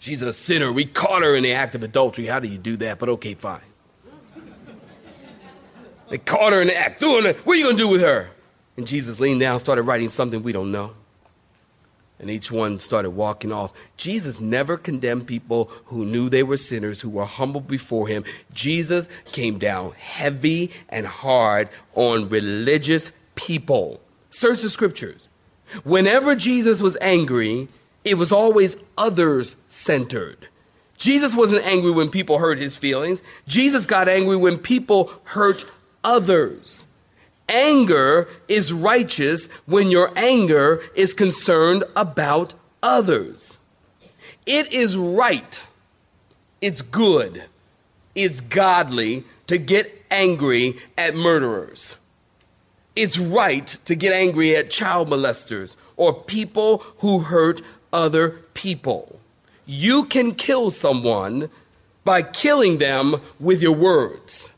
She's 0.00 0.22
a 0.22 0.32
sinner. 0.32 0.72
We 0.72 0.86
caught 0.86 1.22
her 1.22 1.36
in 1.36 1.44
the 1.44 1.52
act 1.52 1.74
of 1.74 1.82
adultery. 1.84 2.26
How 2.26 2.40
do 2.40 2.48
you 2.48 2.58
do 2.58 2.76
that? 2.78 2.98
But 2.98 3.08
okay, 3.10 3.34
fine. 3.34 3.60
They 6.08 6.18
caught 6.18 6.52
her 6.52 6.60
in 6.60 6.66
the 6.66 6.76
act, 6.76 6.98
threw 6.98 7.22
her. 7.22 7.32
What 7.32 7.54
are 7.54 7.56
you 7.56 7.64
going 7.64 7.76
to 7.76 7.82
do 7.82 7.88
with 7.88 8.00
her? 8.00 8.30
And 8.80 8.86
Jesus 8.86 9.20
leaned 9.20 9.40
down, 9.40 9.58
started 9.58 9.82
writing 9.82 10.08
something 10.08 10.42
we 10.42 10.52
don't 10.52 10.72
know. 10.72 10.94
And 12.18 12.30
each 12.30 12.50
one 12.50 12.78
started 12.78 13.10
walking 13.10 13.52
off. 13.52 13.74
Jesus 13.98 14.40
never 14.40 14.78
condemned 14.78 15.26
people 15.26 15.64
who 15.84 16.06
knew 16.06 16.30
they 16.30 16.42
were 16.42 16.56
sinners, 16.56 17.02
who 17.02 17.10
were 17.10 17.26
humble 17.26 17.60
before 17.60 18.08
him. 18.08 18.24
Jesus 18.54 19.06
came 19.32 19.58
down 19.58 19.92
heavy 19.98 20.70
and 20.88 21.06
hard 21.06 21.68
on 21.94 22.30
religious 22.30 23.12
people. 23.34 24.00
Search 24.30 24.62
the 24.62 24.70
scriptures. 24.70 25.28
Whenever 25.84 26.34
Jesus 26.34 26.80
was 26.80 26.96
angry, 27.02 27.68
it 28.02 28.14
was 28.14 28.32
always 28.32 28.82
others 28.96 29.56
centered. 29.68 30.48
Jesus 30.96 31.34
wasn't 31.34 31.66
angry 31.66 31.90
when 31.90 32.08
people 32.08 32.38
hurt 32.38 32.56
his 32.56 32.78
feelings. 32.78 33.22
Jesus 33.46 33.84
got 33.84 34.08
angry 34.08 34.38
when 34.38 34.56
people 34.56 35.12
hurt 35.24 35.66
others. 36.02 36.86
Anger 37.50 38.28
is 38.46 38.72
righteous 38.72 39.48
when 39.66 39.90
your 39.90 40.12
anger 40.16 40.80
is 40.94 41.12
concerned 41.12 41.82
about 41.96 42.54
others. 42.80 43.58
It 44.46 44.72
is 44.72 44.96
right, 44.96 45.60
it's 46.60 46.80
good, 46.80 47.44
it's 48.14 48.40
godly 48.40 49.24
to 49.48 49.58
get 49.58 50.06
angry 50.12 50.78
at 50.96 51.16
murderers. 51.16 51.96
It's 52.94 53.18
right 53.18 53.66
to 53.84 53.94
get 53.96 54.12
angry 54.12 54.54
at 54.54 54.70
child 54.70 55.08
molesters 55.08 55.74
or 55.96 56.14
people 56.14 56.78
who 56.98 57.20
hurt 57.20 57.62
other 57.92 58.30
people. 58.54 59.18
You 59.66 60.04
can 60.04 60.34
kill 60.34 60.70
someone 60.70 61.50
by 62.04 62.22
killing 62.22 62.78
them 62.78 63.20
with 63.40 63.60
your 63.60 63.74
words 63.74 64.52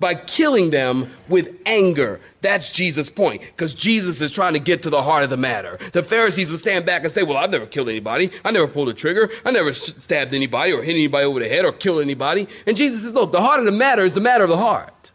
by 0.00 0.14
killing 0.14 0.70
them 0.70 1.12
with 1.28 1.56
anger. 1.66 2.20
That's 2.40 2.72
Jesus' 2.72 3.08
point, 3.08 3.40
because 3.40 3.74
Jesus 3.74 4.20
is 4.20 4.30
trying 4.30 4.52
to 4.52 4.58
get 4.58 4.82
to 4.82 4.90
the 4.90 5.02
heart 5.02 5.24
of 5.24 5.30
the 5.30 5.36
matter. 5.36 5.78
The 5.92 6.02
Pharisees 6.02 6.50
would 6.50 6.60
stand 6.60 6.84
back 6.84 7.04
and 7.04 7.12
say, 7.12 7.22
Well, 7.22 7.36
I've 7.36 7.50
never 7.50 7.66
killed 7.66 7.88
anybody. 7.88 8.30
I 8.44 8.50
never 8.50 8.68
pulled 8.68 8.88
a 8.88 8.94
trigger. 8.94 9.30
I 9.44 9.50
never 9.50 9.72
stabbed 9.72 10.34
anybody 10.34 10.72
or 10.72 10.82
hit 10.82 10.94
anybody 10.94 11.24
over 11.24 11.40
the 11.40 11.48
head 11.48 11.64
or 11.64 11.72
killed 11.72 12.02
anybody. 12.02 12.48
And 12.66 12.76
Jesus 12.76 13.02
says, 13.02 13.14
Look, 13.14 13.32
the 13.32 13.40
heart 13.40 13.60
of 13.60 13.66
the 13.66 13.72
matter 13.72 14.02
is 14.02 14.14
the 14.14 14.20
matter 14.20 14.44
of 14.44 14.50
the 14.50 14.56
heart. 14.56 15.12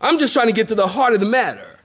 I'm 0.00 0.18
just 0.18 0.32
trying 0.32 0.48
to 0.48 0.52
get 0.52 0.68
to 0.68 0.74
the 0.74 0.88
heart 0.88 1.14
of 1.14 1.20
the 1.20 1.26
matter. 1.26 1.76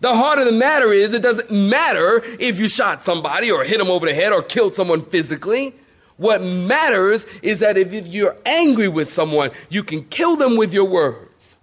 The 0.00 0.14
heart 0.14 0.38
of 0.38 0.46
the 0.46 0.52
matter 0.52 0.92
is 0.92 1.12
it 1.12 1.22
doesn't 1.22 1.50
matter 1.50 2.22
if 2.38 2.58
you 2.58 2.68
shot 2.68 3.02
somebody 3.02 3.50
or 3.50 3.64
hit 3.64 3.78
them 3.78 3.90
over 3.90 4.06
the 4.06 4.14
head 4.14 4.32
or 4.32 4.42
killed 4.42 4.74
someone 4.74 5.02
physically. 5.02 5.74
What 6.20 6.42
matters 6.42 7.24
is 7.40 7.60
that 7.60 7.78
if 7.78 7.94
you're 8.08 8.36
angry 8.44 8.88
with 8.88 9.08
someone, 9.08 9.52
you 9.70 9.82
can 9.82 10.04
kill 10.04 10.36
them 10.36 10.58
with 10.58 10.70
your 10.70 10.84
words. 10.84 11.56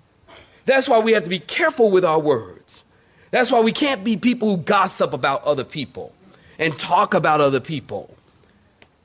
That's 0.66 0.90
why 0.90 0.98
we 0.98 1.12
have 1.12 1.26
to 1.26 1.30
be 1.30 1.38
careful 1.38 1.92
with 1.92 2.04
our 2.04 2.18
words. 2.18 2.84
That's 3.30 3.52
why 3.52 3.60
we 3.62 3.72
can't 3.72 4.04
be 4.04 4.18
people 4.18 4.50
who 4.50 4.58
gossip 4.58 5.14
about 5.14 5.44
other 5.44 5.64
people 5.64 6.12
and 6.58 6.76
talk 6.76 7.14
about 7.14 7.40
other 7.40 7.60
people. 7.60 8.18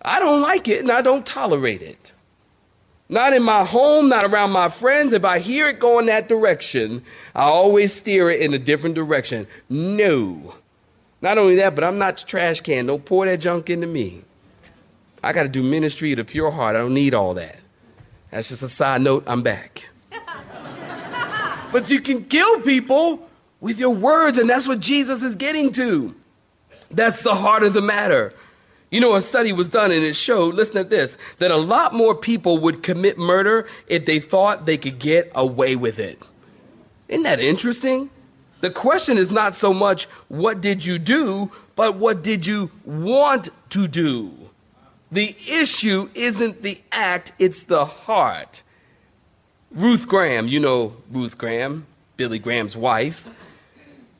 I 0.00 0.21
don't 0.21 0.40
like 0.40 0.68
it 0.68 0.80
and 0.80 0.90
I 0.90 1.02
don't 1.02 1.26
tolerate 1.26 1.82
it. 1.82 2.14
Not 3.11 3.35
in 3.35 3.42
my 3.42 3.62
home, 3.62 4.09
not 4.09 4.25
around 4.25 4.52
my 4.52 4.71
friends. 4.71 5.12
If 5.12 5.26
I 5.26 5.38
hear 5.38 5.68
it 5.68 5.78
going 5.78 6.06
that 6.06 6.30
direction, 6.30 7.04
I 7.35 7.42
always 7.42 7.92
steer 7.92 8.30
it 8.30 8.40
in 8.40 8.54
a 8.54 8.59
different 8.59 8.94
direction. 8.94 9.47
No. 9.68 10.54
Not 11.21 11.37
only 11.37 11.56
that, 11.56 11.75
but 11.75 11.85
I'm 11.85 11.99
not 11.99 12.16
the 12.16 12.25
trash 12.25 12.62
can. 12.62 12.87
Don't 12.87 13.04
pour 13.04 13.26
that 13.26 13.40
junk 13.40 13.68
into 13.68 13.87
me. 13.87 14.25
I 15.23 15.33
got 15.33 15.45
to 15.45 15.49
do 15.49 15.62
ministry 15.62 16.12
of 16.12 16.17
the 16.17 16.25
pure 16.25 16.50
heart. 16.50 16.76
I 16.76 16.81
don't 16.81 16.95
need 16.95 17.14
all 17.14 17.35
that. 17.35 17.59
That's 18.31 18.49
just 18.49 18.62
a 18.62 18.69
side 18.69 19.02
note. 19.02 19.25
I'm 19.26 19.43
back. 19.43 19.88
but 21.73 21.91
you 21.91 22.00
can 22.00 22.25
kill 22.25 22.61
people 22.62 23.29
with 23.61 23.79
your 23.79 23.95
words, 23.95 24.38
and 24.38 24.50
that's 24.50 24.67
what 24.67 24.81
Jesus 24.81 25.23
is 25.23 25.37
getting 25.37 25.71
to. 25.73 26.14
That's 26.91 27.23
the 27.23 27.35
heart 27.35 27.62
of 27.62 27.73
the 27.73 27.81
matter. 27.81 28.35
You 28.91 29.00
know, 29.00 29.14
a 29.14 29.23
study 29.23 29.52
was 29.55 29.71
done 29.71 29.91
and 29.91 30.02
it 30.02 30.14
showed, 30.14 30.55
listen 30.55 30.83
to 30.83 30.85
this, 30.85 31.17
that 31.38 31.50
a 31.50 31.57
lot 31.57 31.95
more 31.95 32.14
people 32.14 32.59
would 32.59 32.83
commit 32.83 33.17
murder 33.17 33.67
if 33.87 34.05
they 34.05 34.21
thought 34.21 34.67
they 34.67 34.76
could 34.76 34.99
get 34.99 35.33
away 35.35 35.76
with 35.76 35.99
it. 35.99 36.21
Isn't 37.09 37.23
that 37.23 37.41
interesting? 37.41 38.11
The 38.61 38.71
question 38.71 39.17
is 39.17 39.31
not 39.31 39.55
so 39.55 39.73
much 39.73 40.05
what 40.29 40.61
did 40.61 40.85
you 40.85 40.99
do, 40.99 41.50
but 41.75 41.97
what 41.97 42.23
did 42.23 42.47
you 42.47 42.71
want 42.85 43.49
to 43.71 43.88
do? 43.88 44.42
The 45.12 45.37
issue 45.47 46.09
isn't 46.14 46.62
the 46.62 46.81
act, 46.90 47.33
it's 47.38 47.64
the 47.64 47.85
heart. 47.85 48.62
Ruth 49.71 50.09
Graham, 50.09 50.49
you 50.49 50.59
know 50.59 50.97
Ruth 51.11 51.37
Graham, 51.38 51.87
Billy 52.16 52.38
Graham's 52.38 52.76
wife, 52.76 53.31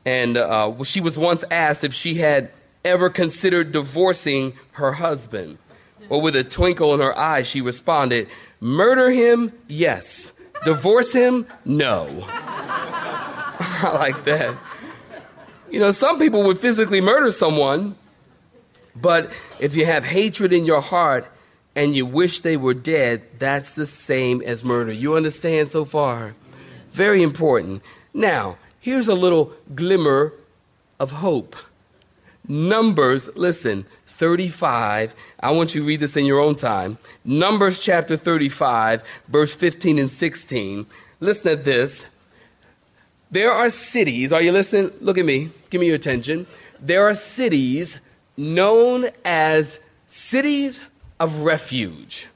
and 0.05 0.37
uh, 0.37 0.83
she 0.83 1.01
was 1.01 1.17
once 1.17 1.43
asked 1.49 1.83
if 1.83 1.93
she 1.93 2.15
had 2.15 2.51
ever 2.85 3.09
considered 3.09 3.71
divorcing 3.71 4.53
her 4.73 4.93
husband? 4.93 5.57
Well, 6.09 6.21
with 6.21 6.35
a 6.35 6.43
twinkle 6.43 6.93
in 6.93 6.99
her 6.99 7.17
eye, 7.17 7.41
she 7.43 7.61
responded, 7.61 8.27
Murder 8.59 9.09
him, 9.09 9.51
yes. 9.67 10.33
Divorce 10.65 11.13
him, 11.13 11.47
no. 11.65 12.25
I 12.29 13.91
like 13.95 14.23
that. 14.25 14.55
You 15.71 15.79
know, 15.79 15.91
some 15.91 16.19
people 16.19 16.43
would 16.43 16.59
physically 16.59 17.01
murder 17.01 17.31
someone, 17.31 17.95
but 18.95 19.31
if 19.59 19.75
you 19.75 19.85
have 19.85 20.05
hatred 20.05 20.53
in 20.53 20.65
your 20.65 20.81
heart 20.81 21.27
and 21.75 21.95
you 21.95 22.05
wish 22.05 22.41
they 22.41 22.57
were 22.57 22.73
dead, 22.73 23.23
that's 23.39 23.73
the 23.73 23.85
same 23.85 24.41
as 24.41 24.63
murder. 24.63 24.91
You 24.91 25.15
understand 25.15 25.71
so 25.71 25.85
far? 25.85 26.35
Very 26.91 27.23
important. 27.23 27.81
Now, 28.13 28.57
here's 28.79 29.07
a 29.07 29.15
little 29.15 29.53
glimmer 29.73 30.33
of 30.99 31.11
hope. 31.11 31.55
Numbers, 32.47 33.35
listen, 33.35 33.85
35. 34.05 35.15
I 35.39 35.51
want 35.51 35.73
you 35.73 35.81
to 35.81 35.87
read 35.87 35.99
this 35.99 36.15
in 36.15 36.25
your 36.25 36.39
own 36.39 36.55
time. 36.55 36.97
Numbers 37.25 37.79
chapter 37.79 38.15
35, 38.15 39.03
verse 39.27 39.55
15 39.55 39.97
and 39.97 40.09
16. 40.09 40.85
Listen 41.19 41.51
at 41.51 41.63
this. 41.63 42.07
There 43.31 43.51
are 43.51 43.69
cities, 43.71 44.31
are 44.31 44.41
you 44.41 44.51
listening? 44.51 44.91
Look 45.01 45.17
at 45.17 45.25
me, 45.25 45.49
give 45.71 45.81
me 45.81 45.87
your 45.87 45.95
attention. 45.95 46.45
There 46.79 47.07
are 47.07 47.15
cities 47.15 47.99
known 48.37 49.07
as 49.23 49.79
cities 50.07 50.87
of 51.19 51.39
refuge. 51.39 52.27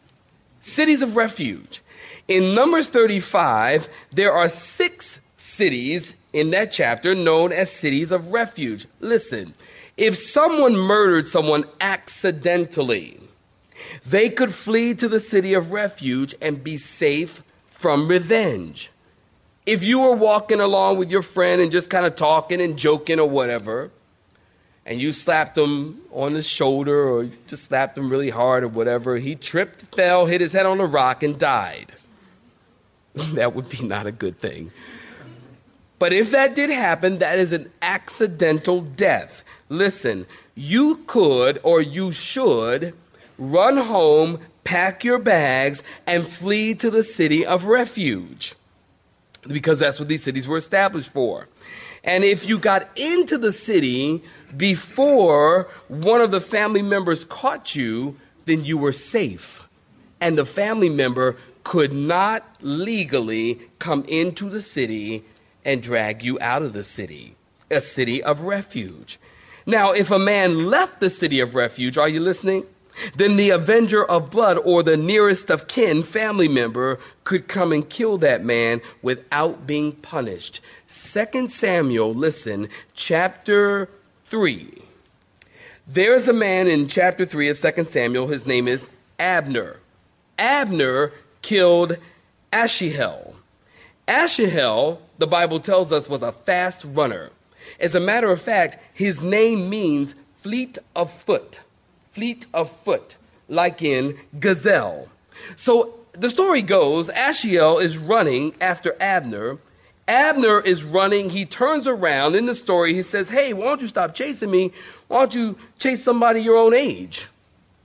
Cities 0.60 1.02
of 1.02 1.16
refuge. 1.16 1.82
In 2.28 2.54
Numbers 2.54 2.90
35, 2.90 3.88
there 4.12 4.34
are 4.34 4.50
six 4.50 5.20
cities 5.36 6.16
in 6.34 6.52
that 6.52 6.72
chapter 6.72 7.16
known 7.16 7.52
as 7.52 7.72
cities 7.72 8.12
of 8.12 8.32
refuge. 8.32 8.86
Listen, 9.00 9.54
if 9.96 10.18
someone 10.18 10.76
murdered 10.76 11.26
someone 11.26 11.66
accidentally, 11.80 13.20
they 14.06 14.30
could 14.30 14.54
flee 14.54 14.94
to 14.96 15.08
the 15.08 15.20
city 15.20 15.54
of 15.54 15.72
refuge 15.72 16.36
and 16.42 16.64
be 16.64 16.78
safe 16.78 17.44
from 17.70 18.08
revenge. 18.08 18.92
If 19.66 19.84
you 19.84 20.00
were 20.00 20.16
walking 20.16 20.60
along 20.60 20.98
with 20.98 21.12
your 21.12 21.22
friend 21.22 21.62
and 21.62 21.72
just 21.72 21.90
kind 21.90 22.06
of 22.06 22.16
talking 22.16 22.62
and 22.62 22.78
joking 22.78 23.20
or 23.20 23.30
whatever, 23.30 23.92
and 24.88 25.02
you 25.02 25.12
slapped 25.12 25.58
him 25.58 26.00
on 26.14 26.34
the 26.34 26.42
shoulder 26.42 27.10
or 27.10 27.30
just 27.46 27.66
slapped 27.66 27.98
him 27.98 28.10
really 28.10 28.30
hard 28.30 28.64
or 28.64 28.70
whatever, 28.70 29.18
he 29.18 29.36
tripped, 29.36 29.82
fell, 29.82 30.26
hit 30.26 30.40
his 30.40 30.54
head 30.54 30.66
on 30.66 30.80
a 30.80 30.86
rock, 30.86 31.24
and 31.24 31.38
died. 31.38 31.92
that 33.34 33.54
would 33.54 33.70
be 33.70 33.86
not 33.86 34.08
a 34.08 34.14
good 34.14 34.40
thing. 34.40 34.72
But 36.00 36.14
if 36.14 36.32
that 36.32 36.56
did 36.56 36.70
happen, 36.70 37.20
that 37.20 37.38
is 37.38 37.52
an 37.52 37.70
accidental 37.82 38.80
death. 38.80 39.44
Listen, 39.68 40.26
you 40.56 41.04
could 41.06 41.60
or 41.64 41.82
you 41.82 42.14
should 42.14 42.94
run 43.38 43.76
home, 43.78 44.40
pack 44.64 45.04
your 45.04 45.20
bags, 45.20 45.84
and 46.06 46.26
flee 46.26 46.74
to 46.76 46.90
the 46.90 47.04
city 47.04 47.46
of 47.46 47.66
refuge. 47.66 48.56
Because 49.46 49.80
that's 49.80 50.00
what 50.00 50.08
these 50.08 50.24
cities 50.24 50.48
were 50.48 50.58
established 50.58 51.12
for. 51.12 51.50
And 52.06 52.24
if 52.24 52.48
you 52.48 52.58
got 52.58 52.88
into 52.98 53.38
the 53.38 53.52
city 53.52 54.24
before 54.56 55.68
one 55.88 56.22
of 56.22 56.32
the 56.32 56.42
family 56.42 56.82
members 56.82 57.26
caught 57.26 57.76
you, 57.76 58.18
then 58.46 58.64
you 58.64 58.78
were 58.78 58.92
safe. 58.92 59.64
And 60.22 60.38
the 60.38 60.46
family 60.46 60.90
member 60.90 61.38
could 61.64 61.92
not 61.92 62.46
legally 62.62 63.60
come 63.78 64.06
into 64.08 64.50
the 64.50 64.62
city 64.62 65.24
and 65.66 65.84
drag 65.84 66.24
you 66.24 66.40
out 66.40 66.62
of 66.62 66.74
the 66.74 66.84
city, 66.84 67.36
a 67.70 67.82
city 67.82 68.24
of 68.24 68.42
refuge. 68.42 69.20
Now, 69.66 69.92
if 69.92 70.10
a 70.12 70.18
man 70.18 70.68
left 70.68 71.02
the 71.02 71.10
city 71.10 71.42
of 71.42 71.56
refuge, 71.56 71.98
are 71.98 72.08
you 72.08 72.22
listening? 72.22 72.64
Then 73.16 73.36
the 73.36 73.50
avenger 73.50 74.04
of 74.04 74.32
blood 74.32 74.58
or 74.64 74.82
the 74.82 74.98
nearest 74.98 75.52
of 75.52 75.68
kin 75.68 76.04
family 76.04 76.48
member 76.48 77.00
could 77.26 77.48
come 77.48 77.72
and 77.72 77.88
kill 77.88 78.18
that 78.20 78.44
man 78.44 78.82
without 79.02 79.68
being 79.68 79.92
punished. 79.92 80.62
2 80.88 81.48
Samuel, 81.50 82.14
listen, 82.14 82.70
chapter 82.94 83.90
3. 84.28 84.74
There's 85.88 86.28
a 86.28 86.34
man 86.34 86.68
in 86.68 86.90
chapter 86.90 87.24
3 87.24 87.48
of 87.48 87.58
2 87.58 87.86
Samuel. 87.86 88.28
His 88.28 88.46
name 88.46 88.68
is 88.68 88.90
Abner. 89.18 89.80
Abner 90.38 91.14
killed 91.42 91.96
Asahel. 92.52 93.36
Asahel, 94.06 95.00
the 95.18 95.28
Bible 95.28 95.62
tells 95.62 95.94
us, 95.94 96.10
was 96.10 96.24
a 96.24 96.34
fast 96.34 96.84
runner. 96.84 97.30
As 97.80 97.96
a 97.96 98.02
matter 98.02 98.30
of 98.30 98.42
fact, 98.42 98.78
his 98.94 99.24
name 99.24 99.70
means 99.70 100.14
fleet 100.36 100.78
of 100.94 101.10
foot. 101.10 101.62
Fleet 102.10 102.48
of 102.54 102.70
foot, 102.70 103.16
like 103.48 103.82
in 103.82 104.18
gazelle. 104.38 105.08
So 105.56 106.00
the 106.12 106.30
story 106.30 106.62
goes 106.62 107.10
Asahel 107.10 107.78
is 107.78 107.98
running 107.98 108.56
after 108.60 108.98
Abner. 109.00 109.60
Abner 110.08 110.60
is 110.60 110.84
running. 110.84 111.30
He 111.30 111.46
turns 111.46 111.88
around 111.88 112.36
in 112.36 112.46
the 112.46 112.56
story. 112.56 112.94
He 112.94 113.02
says, 113.02 113.30
Hey, 113.30 113.54
why 113.54 113.66
don't 113.66 113.82
you 113.82 113.88
stop 113.88 114.14
chasing 114.14 114.50
me? 114.50 114.72
Why 115.08 115.20
don't 115.20 115.36
you 115.36 115.58
chase 115.78 116.04
somebody 116.04 116.42
your 116.42 116.58
own 116.58 116.74
age? 116.74 117.28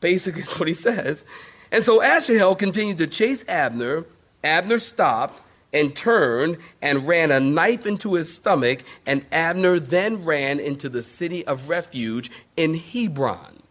Basically, 0.01 0.43
is 0.43 0.59
what 0.59 0.69
he 0.69 0.75
says. 0.75 1.25
And 1.71 1.83
so 1.83 2.03
Asahel 2.03 2.55
continued 2.55 2.99
to 2.99 3.07
chase 3.07 3.45
Abner. 3.49 4.05
Abner 4.45 4.79
stopped 4.79 5.43
and 5.73 5.97
turned 5.97 6.59
and 6.83 7.09
ran 7.09 7.31
a 7.31 7.41
knife 7.41 7.87
into 7.87 8.15
his 8.15 8.33
stomach, 8.33 8.81
and 9.07 9.25
Abner 9.33 9.79
then 9.79 10.25
ran 10.25 10.61
into 10.61 10.89
the 10.89 11.03
city 11.03 11.47
of 11.47 11.69
refuge 11.69 12.31
in 12.57 12.75
Hebron. 12.75 13.63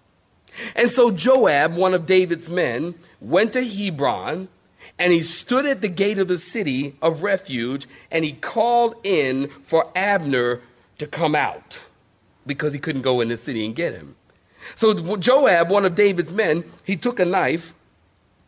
And 0.75 0.89
so 0.89 1.11
Joab, 1.11 1.75
one 1.75 1.93
of 1.93 2.05
David's 2.05 2.49
men, 2.49 2.95
went 3.19 3.53
to 3.53 3.63
Hebron 3.63 4.49
and 4.97 5.13
he 5.13 5.23
stood 5.23 5.65
at 5.65 5.81
the 5.81 5.87
gate 5.87 6.19
of 6.19 6.27
the 6.27 6.37
city 6.37 6.95
of 7.01 7.23
refuge 7.23 7.87
and 8.11 8.25
he 8.25 8.33
called 8.33 8.95
in 9.03 9.47
for 9.61 9.91
Abner 9.95 10.61
to 10.97 11.07
come 11.07 11.35
out 11.35 11.83
because 12.45 12.73
he 12.73 12.79
couldn't 12.79 13.01
go 13.01 13.21
in 13.21 13.29
the 13.29 13.37
city 13.37 13.65
and 13.65 13.75
get 13.75 13.93
him. 13.93 14.15
So 14.75 15.17
Joab, 15.17 15.69
one 15.69 15.85
of 15.85 15.95
David's 15.95 16.33
men, 16.33 16.63
he 16.83 16.95
took 16.95 17.19
a 17.19 17.25
knife 17.25 17.73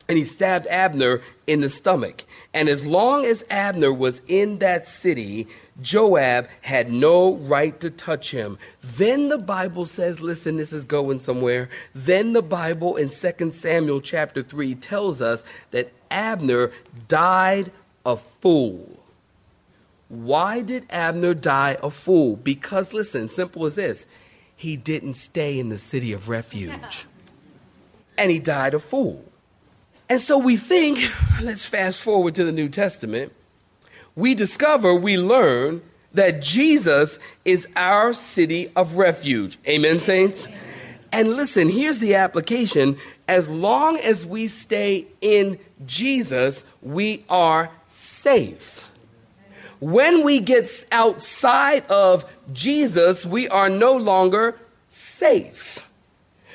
and 0.08 0.18
he 0.18 0.24
stabbed 0.24 0.68
Abner 0.68 1.22
in 1.48 1.62
the 1.62 1.70
stomach. 1.70 2.24
And 2.54 2.70
as 2.70 2.86
long 2.86 3.26
as 3.26 3.46
Abner 3.50 3.94
was 3.94 4.22
in 4.28 4.60
that 4.60 4.86
city, 4.86 5.48
Joab 5.82 6.48
had 6.62 6.92
no 6.92 7.36
right 7.36 7.80
to 7.80 7.90
touch 7.90 8.32
him. 8.32 8.58
Then 8.82 9.30
the 9.30 9.38
Bible 9.38 9.86
says, 9.86 10.22
listen, 10.22 10.58
this 10.58 10.74
is 10.74 10.86
going 10.86 11.20
somewhere. 11.20 11.70
Then 11.96 12.34
the 12.34 12.44
Bible 12.44 12.96
in 12.96 13.10
2 13.10 13.52
Samuel 13.52 14.02
chapter 14.02 14.44
3 14.44 14.76
tells 14.76 15.22
us 15.22 15.44
that 15.72 15.92
Abner 16.14 16.72
died 17.08 17.72
a 18.06 18.16
fool. 18.16 19.04
Why 20.08 20.62
did 20.62 20.86
Abner 20.90 21.34
die 21.34 21.78
a 21.82 21.90
fool? 21.90 22.36
Because, 22.36 22.94
listen, 22.94 23.28
simple 23.28 23.66
as 23.66 23.76
this 23.76 24.06
he 24.56 24.78
didn't 24.78 25.16
stay 25.16 25.60
in 25.60 25.68
the 25.70 25.78
city 25.78 26.14
of 26.14 26.30
refuge. 26.30 27.06
And 28.16 28.30
he 28.30 28.38
died 28.38 28.76
a 28.76 28.80
fool. 28.80 29.26
And 30.08 30.22
so 30.22 30.38
we 30.38 30.56
think, 30.56 31.00
let's 31.42 31.66
fast 31.66 32.04
forward 32.04 32.36
to 32.36 32.46
the 32.46 32.52
New 32.52 32.70
Testament. 32.70 33.34
We 34.16 34.36
discover, 34.36 34.94
we 34.94 35.18
learn 35.18 35.82
that 36.14 36.40
Jesus 36.40 37.18
is 37.44 37.68
our 37.76 38.14
city 38.14 38.72
of 38.76 38.98
refuge. 38.98 39.58
Amen, 39.68 40.00
saints? 40.00 40.48
And 41.12 41.36
listen, 41.36 41.70
here's 41.70 42.00
the 42.00 42.14
application 42.16 42.98
as 43.28 43.50
long 43.50 43.98
as 44.00 44.26
we 44.26 44.48
stay 44.48 45.08
in 45.22 45.60
Jesus, 45.86 46.66
we 46.82 47.24
are 47.30 47.72
safe. 47.88 48.88
When 49.80 50.24
we 50.24 50.40
get 50.40 50.86
outside 50.92 51.86
of 51.88 52.26
Jesus, 52.52 53.26
we 53.26 53.48
are 53.50 53.70
no 53.70 53.96
longer 53.98 54.60
safe. 54.90 55.88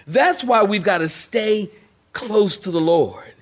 That's 0.07 0.43
why 0.43 0.63
we've 0.63 0.85
got 0.85 0.99
to 0.99 1.09
stay 1.09 1.71
close 2.13 2.57
to 2.59 2.71
the 2.71 2.81
Lord 2.81 3.35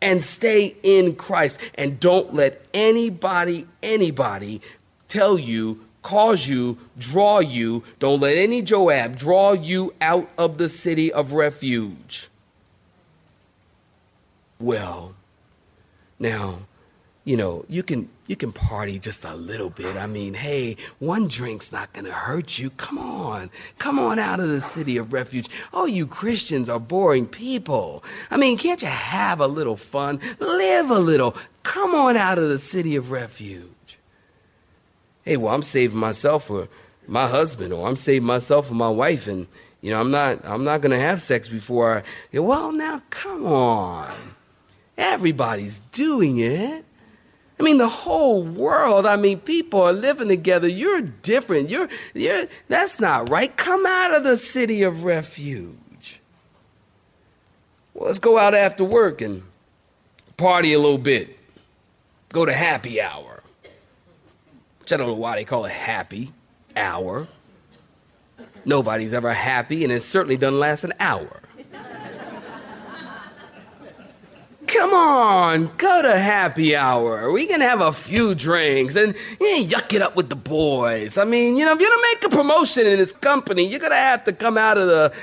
and 0.00 0.22
stay 0.22 0.76
in 0.82 1.14
Christ. 1.16 1.58
And 1.74 2.00
don't 2.00 2.34
let 2.34 2.64
anybody, 2.72 3.66
anybody 3.82 4.62
tell 5.08 5.38
you, 5.38 5.84
cause 6.02 6.48
you, 6.48 6.78
draw 6.98 7.40
you. 7.40 7.84
Don't 7.98 8.20
let 8.20 8.36
any 8.36 8.62
Joab 8.62 9.16
draw 9.18 9.52
you 9.52 9.94
out 10.00 10.30
of 10.38 10.58
the 10.58 10.68
city 10.68 11.12
of 11.12 11.32
refuge. 11.32 12.28
Well, 14.58 15.14
now, 16.18 16.60
you 17.24 17.36
know, 17.36 17.64
you 17.68 17.82
can 17.82 18.08
you 18.28 18.36
can 18.36 18.52
party 18.52 18.98
just 18.98 19.24
a 19.24 19.34
little 19.34 19.68
bit. 19.68 19.96
I 19.96 20.06
mean, 20.06 20.34
hey, 20.34 20.76
one 20.98 21.28
drink's 21.28 21.72
not 21.72 21.92
to 22.06 22.12
hurt 22.12 22.58
you. 22.58 22.70
Come 22.70 22.98
on. 22.98 23.50
Come 23.78 23.98
on 23.98 24.18
out 24.18 24.40
of 24.40 24.48
the 24.48 24.60
city 24.60 24.96
of 24.96 25.12
refuge. 25.12 25.48
Oh, 25.72 25.86
you 25.86 26.06
Christians 26.06 26.68
are 26.68 26.80
boring 26.80 27.26
people. 27.26 28.02
I 28.30 28.36
mean, 28.36 28.56
can't 28.56 28.80
you 28.80 28.88
have 28.88 29.40
a 29.40 29.46
little 29.46 29.76
fun? 29.76 30.20
Live 30.38 30.90
a 30.90 30.98
little. 30.98 31.36
Come 31.62 31.94
on 31.94 32.16
out 32.16 32.38
of 32.38 32.48
the 32.48 32.58
city 32.58 32.96
of 32.96 33.10
refuge. 33.10 33.98
Hey, 35.24 35.36
well, 35.36 35.54
I'm 35.54 35.62
saving 35.62 35.98
myself 35.98 36.44
for 36.44 36.68
my 37.08 37.26
husband 37.26 37.72
or 37.72 37.88
I'm 37.88 37.96
saving 37.96 38.26
myself 38.26 38.68
for 38.68 38.74
my 38.74 38.88
wife 38.88 39.26
and 39.26 39.46
you 39.82 39.90
know, 39.90 40.00
I'm 40.00 40.10
not 40.10 40.44
I'm 40.44 40.64
not 40.64 40.80
to 40.92 40.98
have 40.98 41.20
sex 41.20 41.48
before 41.48 42.04
I 42.32 42.38
Well, 42.38 42.72
now 42.72 43.02
come 43.10 43.46
on. 43.46 44.35
Everybody's 44.98 45.78
doing 45.78 46.38
it. 46.38 46.84
I 47.58 47.62
mean, 47.62 47.78
the 47.78 47.88
whole 47.88 48.42
world. 48.42 49.06
I 49.06 49.16
mean, 49.16 49.40
people 49.40 49.82
are 49.82 49.92
living 49.92 50.28
together. 50.28 50.68
You're 50.68 51.00
different. 51.00 51.70
You're, 51.70 51.88
you're, 52.14 52.44
that's 52.68 53.00
not 53.00 53.30
right. 53.30 53.56
Come 53.56 53.86
out 53.86 54.14
of 54.14 54.24
the 54.24 54.36
city 54.36 54.82
of 54.82 55.04
refuge. 55.04 56.20
Well, 57.94 58.06
let's 58.06 58.18
go 58.18 58.38
out 58.38 58.54
after 58.54 58.84
work 58.84 59.22
and 59.22 59.42
party 60.36 60.74
a 60.74 60.78
little 60.78 60.98
bit. 60.98 61.38
Go 62.28 62.44
to 62.44 62.52
happy 62.52 63.00
hour. 63.00 63.42
Which 64.80 64.92
I 64.92 64.98
don't 64.98 65.06
know 65.06 65.14
why 65.14 65.36
they 65.36 65.44
call 65.44 65.64
it 65.64 65.72
happy 65.72 66.32
hour. 66.76 67.26
Nobody's 68.66 69.14
ever 69.14 69.32
happy, 69.32 69.84
and 69.84 69.92
it 69.92 70.00
certainly 70.00 70.36
doesn't 70.36 70.58
last 70.58 70.84
an 70.84 70.92
hour. 71.00 71.40
Come 74.76 74.92
on, 74.92 75.70
go 75.78 76.02
to 76.02 76.18
happy 76.18 76.76
hour. 76.76 77.30
We 77.32 77.46
can 77.46 77.62
have 77.62 77.80
a 77.80 77.92
few 77.92 78.34
drinks 78.34 78.94
and 78.94 79.14
yeah, 79.40 79.56
yuck 79.58 79.94
it 79.94 80.02
up 80.02 80.16
with 80.16 80.28
the 80.28 80.36
boys. 80.36 81.16
I 81.16 81.24
mean, 81.24 81.56
you 81.56 81.64
know, 81.64 81.72
if 81.72 81.80
you're 81.80 81.88
gonna 81.88 82.02
make 82.14 82.24
a 82.24 82.36
promotion 82.36 82.86
in 82.86 82.98
this 82.98 83.14
company, 83.14 83.66
you're 83.66 83.80
gonna 83.80 83.94
have 83.94 84.24
to 84.24 84.32
come 84.32 84.58
out 84.58 84.76
of 84.76 84.86
the 84.86 85.14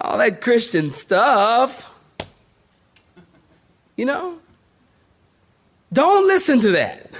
all 0.00 0.18
that 0.18 0.40
Christian 0.40 0.90
stuff. 0.90 1.92
You 3.96 4.04
know? 4.04 4.38
Don't 5.92 6.26
listen 6.26 6.60
to 6.60 6.70
that. 6.72 7.10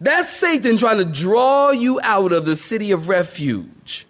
That's 0.00 0.28
Satan 0.28 0.76
trying 0.76 0.98
to 0.98 1.04
draw 1.04 1.70
you 1.70 2.00
out 2.02 2.32
of 2.32 2.44
the 2.44 2.56
city 2.56 2.90
of 2.90 3.08
refuge. 3.08 4.06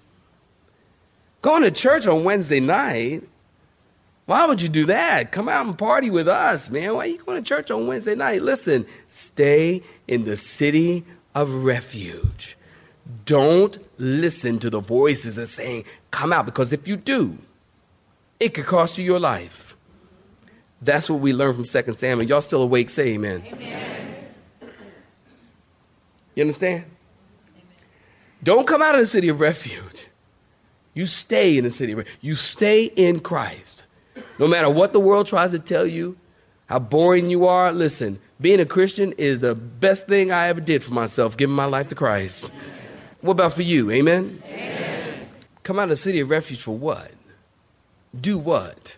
Going 1.42 1.62
to 1.62 1.70
church 1.70 2.06
on 2.06 2.24
Wednesday 2.24 2.60
night 2.60 3.22
why 4.32 4.46
would 4.46 4.62
you 4.62 4.70
do 4.70 4.86
that? 4.86 5.30
Come 5.30 5.46
out 5.46 5.66
and 5.66 5.76
party 5.76 6.08
with 6.08 6.26
us, 6.26 6.70
man. 6.70 6.94
Why 6.94 7.04
are 7.04 7.06
you 7.06 7.18
going 7.18 7.42
to 7.42 7.46
church 7.46 7.70
on 7.70 7.86
Wednesday 7.86 8.14
night? 8.14 8.40
Listen, 8.40 8.86
stay 9.08 9.82
in 10.08 10.24
the 10.24 10.38
city 10.38 11.04
of 11.34 11.52
refuge. 11.52 12.56
Don't 13.26 13.76
listen 13.98 14.58
to 14.60 14.70
the 14.70 14.80
voices 14.80 15.36
that 15.36 15.48
saying, 15.48 15.84
come 16.10 16.32
out, 16.32 16.46
because 16.46 16.72
if 16.72 16.88
you 16.88 16.96
do, 16.96 17.36
it 18.40 18.54
could 18.54 18.64
cost 18.64 18.96
you 18.96 19.04
your 19.04 19.20
life. 19.20 19.76
That's 20.80 21.10
what 21.10 21.20
we 21.20 21.34
learned 21.34 21.56
from 21.56 21.64
2 21.64 21.92
Samuel. 21.92 22.26
Y'all 22.26 22.40
still 22.40 22.62
awake? 22.62 22.88
Say 22.88 23.08
amen. 23.08 23.44
amen. 23.52 24.14
You 26.34 26.42
understand? 26.42 26.84
Amen. 26.84 27.64
Don't 28.42 28.66
come 28.66 28.80
out 28.80 28.94
of 28.94 29.02
the 29.02 29.06
city 29.06 29.28
of 29.28 29.40
refuge. 29.40 30.06
You 30.94 31.04
stay 31.04 31.58
in 31.58 31.64
the 31.64 31.70
city 31.70 31.92
of 31.92 31.98
refuge. 31.98 32.16
You 32.22 32.34
stay 32.34 32.84
in 32.84 33.20
Christ. 33.20 33.84
No 34.42 34.48
matter 34.48 34.68
what 34.68 34.92
the 34.92 34.98
world 34.98 35.28
tries 35.28 35.52
to 35.52 35.60
tell 35.60 35.86
you, 35.86 36.16
how 36.66 36.80
boring 36.80 37.30
you 37.30 37.46
are, 37.46 37.72
listen, 37.72 38.18
being 38.40 38.58
a 38.58 38.66
Christian 38.66 39.12
is 39.12 39.38
the 39.38 39.54
best 39.54 40.08
thing 40.08 40.32
I 40.32 40.48
ever 40.48 40.60
did 40.60 40.82
for 40.82 40.92
myself, 40.92 41.36
giving 41.36 41.54
my 41.54 41.66
life 41.66 41.86
to 41.90 41.94
Christ. 41.94 42.52
What 43.20 43.34
about 43.34 43.52
for 43.52 43.62
you? 43.62 43.92
Amen? 43.92 44.42
Amen? 44.44 45.28
Come 45.62 45.78
out 45.78 45.84
of 45.84 45.90
the 45.90 45.96
city 45.96 46.18
of 46.18 46.28
refuge 46.28 46.60
for 46.60 46.76
what? 46.76 47.12
Do 48.20 48.36
what? 48.36 48.96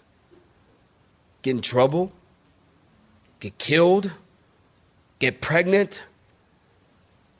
Get 1.43 1.51
in 1.51 1.61
trouble? 1.61 2.11
Get 3.39 3.59
killed? 3.59 4.13
Get 5.19 5.43
pregnant? 5.43 6.01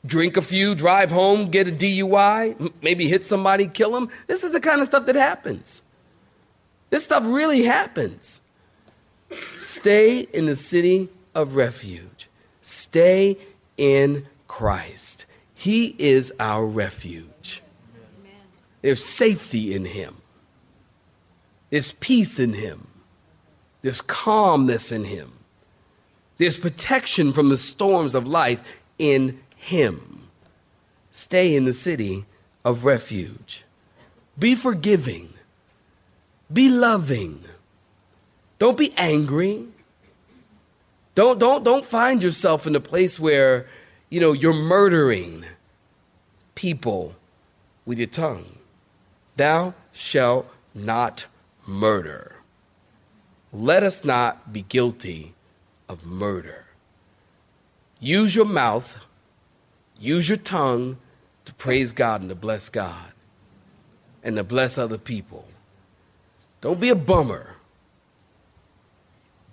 Drink 0.05 0.37
a 0.37 0.43
few, 0.43 0.75
drive 0.75 1.09
home, 1.09 1.49
get 1.49 1.67
a 1.67 1.71
DUI, 1.71 2.71
maybe 2.83 3.07
hit 3.07 3.25
somebody, 3.25 3.67
kill 3.67 3.93
them? 3.93 4.09
This 4.27 4.43
is 4.43 4.51
the 4.51 4.59
kind 4.59 4.79
of 4.79 4.85
stuff 4.85 5.07
that 5.07 5.15
happens. 5.15 5.81
This 6.95 7.03
stuff 7.03 7.23
really 7.25 7.63
happens. 7.63 8.39
Stay 9.57 10.21
in 10.21 10.45
the 10.45 10.55
city 10.55 11.09
of 11.33 11.57
refuge. 11.57 12.29
Stay 12.61 13.35
in 13.75 14.25
Christ. 14.47 15.25
He 15.53 15.97
is 15.99 16.31
our 16.39 16.65
refuge. 16.65 17.61
There's 18.81 19.03
safety 19.03 19.75
in 19.75 19.83
Him, 19.83 20.15
there's 21.69 21.91
peace 21.91 22.39
in 22.39 22.53
Him, 22.53 22.87
there's 23.81 23.99
calmness 23.99 24.89
in 24.89 25.03
Him, 25.03 25.33
there's 26.37 26.55
protection 26.55 27.33
from 27.33 27.49
the 27.49 27.57
storms 27.57 28.15
of 28.15 28.25
life 28.25 28.81
in 28.97 29.41
Him. 29.57 30.29
Stay 31.11 31.57
in 31.57 31.65
the 31.65 31.73
city 31.73 32.23
of 32.63 32.85
refuge. 32.85 33.65
Be 34.39 34.55
forgiving. 34.55 35.34
Be 36.51 36.69
loving. 36.69 37.43
Don't 38.59 38.77
be 38.77 38.93
angry. 38.97 39.65
Don't, 41.15 41.39
don't, 41.39 41.63
don't 41.63 41.85
find 41.85 42.21
yourself 42.21 42.67
in 42.67 42.75
a 42.75 42.79
place 42.79 43.19
where, 43.19 43.67
you 44.09 44.19
know, 44.19 44.33
you're 44.33 44.53
murdering 44.53 45.45
people 46.55 47.15
with 47.85 47.99
your 47.99 48.07
tongue. 48.07 48.57
Thou 49.37 49.73
shalt 49.91 50.47
not 50.73 51.27
murder. 51.65 52.35
Let 53.51 53.83
us 53.83 54.03
not 54.03 54.51
be 54.51 54.61
guilty 54.63 55.33
of 55.87 56.05
murder. 56.05 56.65
Use 57.99 58.35
your 58.35 58.45
mouth, 58.45 59.05
use 59.99 60.27
your 60.27 60.37
tongue 60.37 60.97
to 61.45 61.53
praise 61.53 61.93
God 61.93 62.21
and 62.21 62.29
to 62.29 62.35
bless 62.35 62.69
God 62.69 63.13
and 64.23 64.35
to 64.35 64.43
bless 64.43 64.77
other 64.77 64.97
people. 64.97 65.47
Don't 66.65 66.79
be 66.79 66.89
a 66.89 66.95
bummer. 66.95 67.57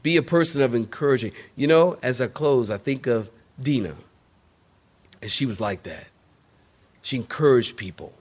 Be 0.02 0.16
a 0.16 0.22
person 0.22 0.62
of 0.62 0.74
encouraging. 0.74 1.32
You 1.56 1.66
know, 1.66 1.98
as 2.02 2.22
I 2.22 2.26
close, 2.26 2.70
I 2.70 2.78
think 2.78 3.06
of 3.06 3.28
Dina. 3.60 3.96
And 5.20 5.30
she 5.30 5.44
was 5.44 5.60
like 5.60 5.82
that. 5.82 6.06
She 7.02 7.16
encouraged 7.16 7.76
people. 7.76 8.14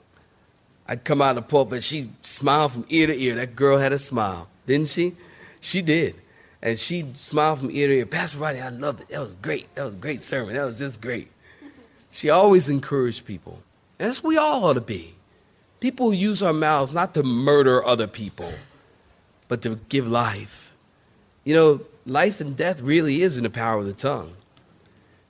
I'd 0.90 1.06
come 1.06 1.22
out 1.22 1.38
of 1.38 1.44
the 1.44 1.50
pulpit, 1.50 1.84
she 1.84 2.10
smiled 2.22 2.74
from 2.74 2.86
ear 2.90 3.08
to 3.08 3.18
ear. 3.18 3.36
That 3.36 3.56
girl 3.56 3.78
had 3.78 3.94
a 3.94 3.98
smile, 3.98 4.50
didn't 4.68 4.90
she? 4.90 5.16
She 5.62 5.82
did. 5.82 6.18
And 6.62 6.78
she 6.78 7.06
smiled 7.14 7.60
from 7.60 7.72
ear 7.72 7.88
to 7.88 7.94
ear. 7.94 8.06
Pastor 8.06 8.40
Rodney, 8.40 8.60
I 8.60 8.68
loved 8.68 9.00
it. 9.00 9.08
That 9.08 9.22
was 9.22 9.36
great. 9.36 9.74
That 9.76 9.86
was 9.86 9.94
a 9.94 10.00
great 10.00 10.22
sermon. 10.22 10.56
That 10.56 10.66
was 10.66 10.80
just 10.80 11.02
great. 11.02 11.32
She 12.12 12.30
always 12.30 12.68
encouraged 12.68 13.26
people. 13.26 13.64
And 13.98 14.10
that's 14.10 14.22
we 14.22 14.36
all 14.36 14.66
ought 14.66 14.74
to 14.74 14.82
be. 14.82 15.14
People 15.80 16.14
use 16.14 16.44
our 16.44 16.52
mouths 16.52 16.92
not 16.92 17.14
to 17.14 17.24
murder 17.24 17.86
other 17.86 18.06
people 18.06 18.52
but 19.52 19.62
to 19.62 19.76
give 19.90 20.08
life. 20.08 20.74
You 21.44 21.54
know, 21.54 21.82
life 22.06 22.40
and 22.40 22.56
death 22.56 22.80
really 22.80 23.22
is 23.22 23.36
in 23.36 23.44
the 23.44 23.50
power 23.50 23.80
of 23.80 23.86
the 23.86 23.92
tongue. 23.92 24.32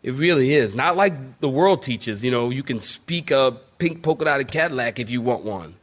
It 0.03 0.13
really 0.13 0.53
is. 0.53 0.75
Not 0.75 0.95
like 0.95 1.39
the 1.39 1.49
world 1.49 1.81
teaches, 1.81 2.23
you 2.23 2.29
know, 2.29 2.51
you 2.51 2.61
can 2.61 2.79
speak 2.79 3.31
a 3.31 3.57
pink 3.79 4.03
polka 4.03 4.25
dotted 4.25 4.51
Cadillac 4.51 4.99
if 4.99 5.09
you 5.09 5.21
want 5.21 5.43
one. 5.43 5.73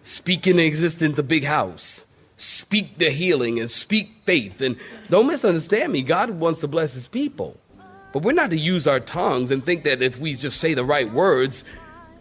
Speak 0.00 0.46
in 0.46 0.60
existence 0.60 1.18
a 1.18 1.24
big 1.24 1.42
house. 1.42 2.04
Speak 2.36 2.98
the 2.98 3.10
healing 3.10 3.58
and 3.58 3.68
speak 3.68 4.12
faith. 4.24 4.60
And 4.60 4.76
don't 5.10 5.26
misunderstand 5.26 5.92
me, 5.92 6.02
God 6.02 6.30
wants 6.30 6.60
to 6.60 6.68
bless 6.68 6.94
his 6.94 7.08
people. 7.08 7.58
But 8.12 8.22
we're 8.22 8.30
not 8.30 8.50
to 8.50 8.56
use 8.56 8.86
our 8.86 9.00
tongues 9.00 9.50
and 9.50 9.64
think 9.64 9.82
that 9.82 10.02
if 10.02 10.20
we 10.20 10.34
just 10.34 10.60
say 10.60 10.72
the 10.72 10.84
right 10.84 11.12
words, 11.12 11.64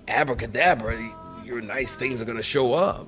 abracadabra, 0.08 0.98
your 1.46 1.62
nice 1.62 1.94
things 1.94 2.20
are 2.20 2.26
going 2.26 2.38
to 2.38 2.42
show 2.42 2.74
up. 2.74 3.08